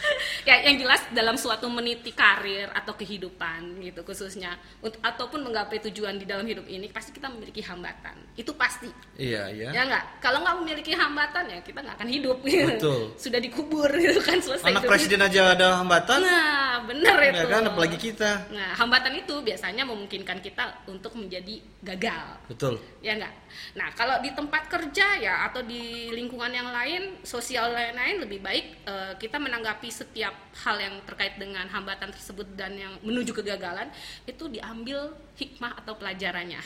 ya 0.47 0.63
yang 0.63 0.79
jelas 0.79 1.03
dalam 1.11 1.35
suatu 1.35 1.67
meniti 1.67 2.15
karir 2.15 2.71
atau 2.71 2.95
kehidupan 2.95 3.83
gitu 3.83 4.07
khususnya 4.07 4.55
Untuk, 4.79 5.03
ataupun 5.03 5.43
menggapai 5.43 5.83
tujuan 5.91 6.23
di 6.23 6.23
dalam 6.23 6.47
hidup 6.47 6.71
ini 6.71 6.87
pasti 6.87 7.11
kita 7.11 7.27
memiliki 7.27 7.67
hambatan 7.67 8.15
itu 8.39 8.55
pasti 8.55 8.87
Iya, 9.19 9.51
iya. 9.51 9.69
ya 9.75 9.83
nggak 9.91 10.23
kalau 10.23 10.47
nggak 10.47 10.57
memiliki 10.63 10.95
hambatan 10.95 11.51
ya 11.51 11.59
kita 11.67 11.83
nggak 11.83 11.97
akan 11.99 12.09
hidup 12.09 12.39
gitu. 12.47 12.71
Betul. 12.79 13.01
sudah 13.27 13.41
dikubur 13.43 13.91
gitu 14.07 14.23
kan 14.23 14.39
selesai 14.39 14.71
Anak 14.71 14.87
hidup 14.87 14.91
presiden 14.95 15.21
aja 15.27 15.41
ada 15.59 15.83
hambatan, 15.83 16.21
nah 16.23 16.79
benar 16.87 17.19
itu 17.27 17.43
ya 17.43 17.47
kan 17.51 17.63
apalagi 17.67 17.99
kita. 17.99 18.31
nah 18.55 18.71
hambatan 18.79 19.19
itu 19.19 19.35
biasanya 19.43 19.83
memungkinkan 19.83 20.39
kita 20.39 20.87
untuk 20.87 21.19
menjadi 21.19 21.59
gagal 21.83 22.27
Betul. 22.47 22.79
ya 23.03 23.19
enggak 23.19 23.35
nah 23.75 23.89
kalau 23.97 24.21
di 24.23 24.31
tempat 24.31 24.69
kerja 24.71 25.17
ya 25.19 25.49
atau 25.51 25.65
di 25.65 26.13
lingkungan 26.13 26.53
yang 26.53 26.69
lain 26.71 27.19
sosial 27.25 27.73
lain-lain 27.73 28.23
lebih 28.23 28.45
baik 28.45 28.67
eh, 28.85 29.13
kita 29.19 29.41
menanggapi 29.41 29.89
setiap 29.89 30.36
hal 30.65 30.77
yang 30.81 30.95
terkait 31.05 31.37
dengan 31.37 31.67
hambatan 31.69 32.11
tersebut 32.13 32.47
dan 32.57 32.73
yang 32.75 32.95
menuju 33.03 33.33
kegagalan 33.33 33.89
itu 34.25 34.49
diambil 34.49 35.13
hikmah 35.37 35.77
atau 35.83 35.97
pelajarannya 35.97 36.61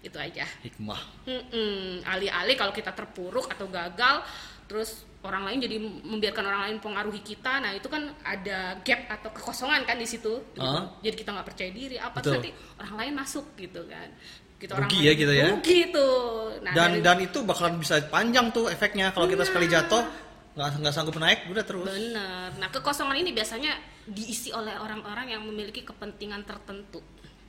itu 0.00 0.16
aja 0.16 0.48
Hikmah. 0.64 1.00
Mm-mm. 1.28 2.00
alih-alih 2.08 2.56
kalau 2.56 2.72
kita 2.72 2.96
terpuruk 2.96 3.52
atau 3.52 3.68
gagal 3.68 4.24
terus 4.64 5.04
orang 5.20 5.44
lain 5.44 5.58
jadi 5.60 5.76
membiarkan 5.82 6.44
orang 6.46 6.62
lain 6.70 6.76
pengaruhi 6.80 7.20
kita 7.20 7.60
nah 7.60 7.76
itu 7.76 7.84
kan 7.92 8.08
ada 8.24 8.80
gap 8.80 9.04
atau 9.12 9.28
kekosongan 9.36 9.84
kan 9.84 10.00
di 10.00 10.08
situ 10.08 10.40
gitu. 10.56 10.64
Ah. 10.64 10.88
jadi 11.04 11.12
kita 11.12 11.36
nggak 11.36 11.48
percaya 11.52 11.70
diri 11.74 12.00
apa 12.00 12.16
Betul. 12.16 12.22
terus 12.22 12.36
nanti 12.40 12.50
orang 12.80 12.94
lain 12.96 13.12
masuk 13.12 13.44
gitu 13.60 13.84
kan 13.84 14.08
kita 14.56 14.72
orang 14.76 14.88
Rugi 14.88 14.96
lain 14.96 15.04
ya 15.04 15.12
kita 15.16 15.32
ya. 15.32 15.46
rugi 15.52 15.80
nah, 15.88 16.72
Dan 16.72 16.88
dari- 16.96 17.02
dan 17.04 17.16
itu 17.20 17.38
bakalan 17.44 17.76
bisa 17.76 17.94
panjang 18.08 18.46
tuh 18.52 18.72
efeknya 18.72 19.12
kalau 19.12 19.28
kita 19.28 19.44
sekali 19.44 19.68
jatuh 19.68 20.04
nggak 20.50 20.82
nggak 20.82 20.94
sanggup 20.94 21.16
naik 21.22 21.46
udah 21.46 21.64
terus. 21.64 21.86
bener 21.86 22.50
nah 22.58 22.68
kekosongan 22.68 23.22
ini 23.22 23.30
biasanya 23.30 23.78
diisi 24.06 24.50
oleh 24.50 24.74
orang-orang 24.74 25.38
yang 25.38 25.42
memiliki 25.46 25.86
kepentingan 25.86 26.42
tertentu 26.42 26.98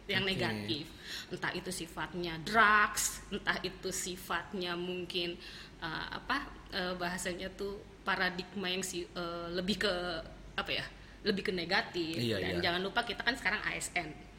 yang 0.06 0.22
Oke. 0.26 0.32
negatif 0.36 0.86
entah 1.34 1.52
itu 1.56 1.72
sifatnya 1.72 2.38
drugs 2.44 3.26
entah 3.32 3.58
itu 3.64 3.90
sifatnya 3.90 4.76
mungkin 4.78 5.40
uh, 5.82 6.08
apa 6.22 6.46
uh, 6.76 6.94
bahasanya 7.00 7.50
tuh 7.54 7.80
paradigma 8.06 8.68
yang 8.70 8.84
si 8.86 9.06
uh, 9.18 9.48
lebih 9.50 9.82
ke 9.82 9.94
apa 10.58 10.72
ya 10.72 10.86
lebih 11.22 11.50
ke 11.50 11.54
negatif 11.54 12.18
Iya, 12.18 12.42
dan 12.42 12.58
iya. 12.58 12.62
jangan 12.70 12.82
lupa 12.82 13.06
kita 13.06 13.22
kan 13.22 13.38
sekarang 13.38 13.62
ASN 13.66 14.31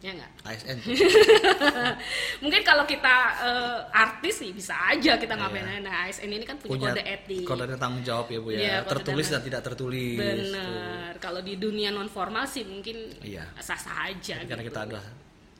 ya 0.00 0.16
nggak 0.16 0.30
ASN. 0.48 0.78
mungkin 2.42 2.62
kalau 2.62 2.84
kita 2.84 3.16
uh, 3.38 3.78
artis 3.92 4.40
sih 4.40 4.50
bisa 4.50 4.72
aja 4.88 5.16
kita 5.16 5.36
ngapain 5.36 5.60
Iya. 5.60 5.84
nah 5.84 6.08
ASN 6.08 6.30
ini 6.30 6.44
kan 6.44 6.56
punya, 6.56 6.90
kode 6.90 7.02
etik 7.04 7.44
kode 7.44 7.76
tanggung 7.76 8.00
jawab 8.00 8.26
ya 8.26 8.38
bu 8.40 8.48
ya. 8.50 8.58
Iya, 8.58 8.76
kode 8.80 8.90
tertulis 8.96 9.26
dan- 9.28 9.34
dan 9.36 9.42
tidak 9.44 9.62
tertulis. 9.62 10.16
tuh. 10.16 10.24
Benar. 10.56 11.12
Kalau 11.18 11.40
di 11.40 11.54
dunia 11.54 11.88
non 11.90 12.08
formal 12.08 12.44
sih 12.44 12.64
mungkin 12.64 12.96
Iya. 13.20 13.44
sah-sah 13.56 14.08
aja. 14.08 14.40
Karena 14.40 14.64
gitu. 14.64 14.72
kita 14.72 14.80
ada 14.88 15.00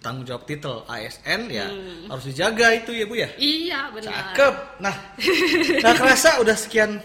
tanggung 0.01 0.25
jawab 0.25 0.49
titel 0.49 0.89
ASN 0.89 1.41
ya 1.47 1.69
Hmm. 1.69 2.09
harus 2.09 2.25
dijaga 2.25 2.67
itu 2.73 2.91
ya 2.91 3.05
bu 3.05 3.15
ya. 3.15 3.29
Iya 3.37 3.81
benar. 3.93 4.09
Cakep. 4.09 4.55
Nah, 4.81 4.95
nah 5.85 5.93
kerasa 5.93 6.41
udah 6.41 6.57
sekian 6.57 6.97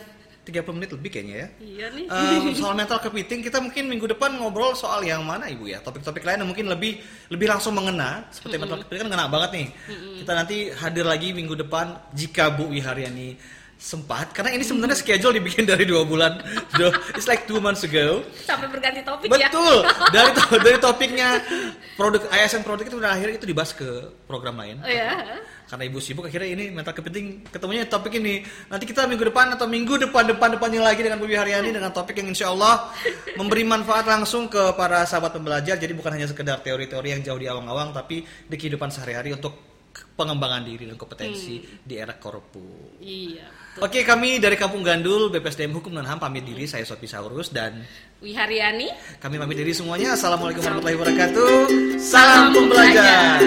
30 0.46 0.78
menit 0.78 0.94
lebih 0.94 1.10
kayaknya 1.10 1.36
ya. 1.36 1.48
Iya 1.58 1.86
nih. 1.92 2.06
Em, 2.06 2.54
soal 2.62 2.74
mental 2.74 3.02
kepiting 3.02 3.42
kita 3.42 3.58
mungkin 3.58 3.90
minggu 3.90 4.06
depan 4.08 4.38
ngobrol 4.38 4.72
soal 4.72 5.02
yang 5.02 5.26
mana 5.26 5.50
ibu 5.50 5.66
ya? 5.66 5.82
Topik-topik 5.82 6.22
lain 6.22 6.46
yang 6.46 6.50
mungkin 6.50 6.70
lebih 6.70 7.02
lebih 7.28 7.50
langsung 7.50 7.74
mengena 7.74 8.30
seperti 8.30 8.56
mental 8.56 8.80
kepiting 8.80 9.04
kan 9.04 9.10
ngena 9.12 9.26
banget 9.26 9.50
nih. 9.52 9.68
Kita 10.22 10.32
nanti 10.32 10.58
hadir 10.70 11.04
lagi 11.04 11.34
minggu 11.34 11.58
depan 11.58 11.98
jika 12.14 12.54
Bu 12.54 12.70
Wiharyani 12.70 13.36
sempat 13.76 14.32
karena 14.32 14.56
ini 14.56 14.64
sebenarnya 14.64 14.96
schedule 14.96 15.36
dibikin 15.36 15.68
dari 15.68 15.84
dua 15.84 16.08
bulan. 16.08 16.40
It's 17.18 17.28
like 17.28 17.44
two 17.44 17.60
months 17.60 17.84
ago. 17.84 18.24
Sampai 18.40 18.72
berganti 18.72 19.04
topik 19.04 19.28
ya. 19.28 19.52
betul. 19.52 19.84
Dari 20.16 20.30
to- 20.32 20.62
dari 20.66 20.78
topiknya 20.80 21.30
produk 22.00 22.24
ASN 22.32 22.64
produk 22.64 22.86
itu 22.88 22.96
udah 22.96 23.12
akhirnya 23.12 23.36
itu 23.36 23.44
dibahas 23.44 23.76
ke 23.76 23.88
program 24.26 24.56
lain. 24.56 24.80
Oh 24.80 24.88
ya. 24.88 25.44
Karena 25.66 25.84
ibu 25.90 25.98
sibuk 25.98 26.30
akhirnya 26.30 26.50
ini 26.54 26.66
mental 26.70 26.94
kepiting 26.94 27.50
ketemunya 27.50 27.90
topik 27.90 28.14
ini 28.22 28.46
nanti 28.70 28.86
kita 28.86 29.10
minggu 29.10 29.34
depan 29.34 29.58
atau 29.58 29.66
minggu 29.66 29.98
depan 29.98 30.30
depan 30.30 30.54
depannya 30.54 30.82
lagi 30.86 31.02
dengan 31.02 31.18
Bu 31.18 31.26
Haryani 31.26 31.74
dengan 31.74 31.90
topik 31.90 32.22
yang 32.22 32.30
insya 32.30 32.54
Allah 32.54 32.94
memberi 33.34 33.66
manfaat 33.66 34.06
langsung 34.06 34.46
ke 34.46 34.78
para 34.78 35.04
sahabat 35.10 35.34
pembelajar 35.34 35.78
jadi 35.82 35.94
bukan 35.98 36.14
hanya 36.14 36.30
sekedar 36.30 36.62
teori-teori 36.62 37.18
yang 37.18 37.22
jauh 37.26 37.40
di 37.42 37.50
awang-awang 37.50 37.92
tapi 37.98 38.22
di 38.22 38.56
kehidupan 38.56 38.94
sehari-hari 38.94 39.34
untuk 39.34 39.76
pengembangan 40.16 40.64
diri 40.64 40.88
dan 40.88 41.00
kompetensi 41.00 41.64
di 41.80 41.96
era 41.96 42.16
korpu. 42.20 43.00
Iya. 43.00 43.48
betul. 43.48 43.84
Oke 43.84 44.00
kami 44.04 44.40
dari 44.44 44.60
Kampung 44.60 44.84
Gandul 44.84 45.32
BPSDM 45.32 45.72
Hukum 45.76 45.96
dan 45.96 46.08
HAM 46.08 46.20
pamit 46.20 46.44
diri 46.44 46.68
saya 46.68 46.84
Sopi 46.84 47.08
Saurus 47.08 47.52
dan 47.52 47.84
Wiharyani. 48.24 49.20
kami 49.20 49.36
pamit 49.36 49.60
diri 49.60 49.76
semuanya 49.76 50.16
Assalamualaikum 50.16 50.64
warahmatullahi 50.64 50.98
wabarakatuh 51.00 51.52
Salam 52.00 52.56
pembelajar 52.56 53.44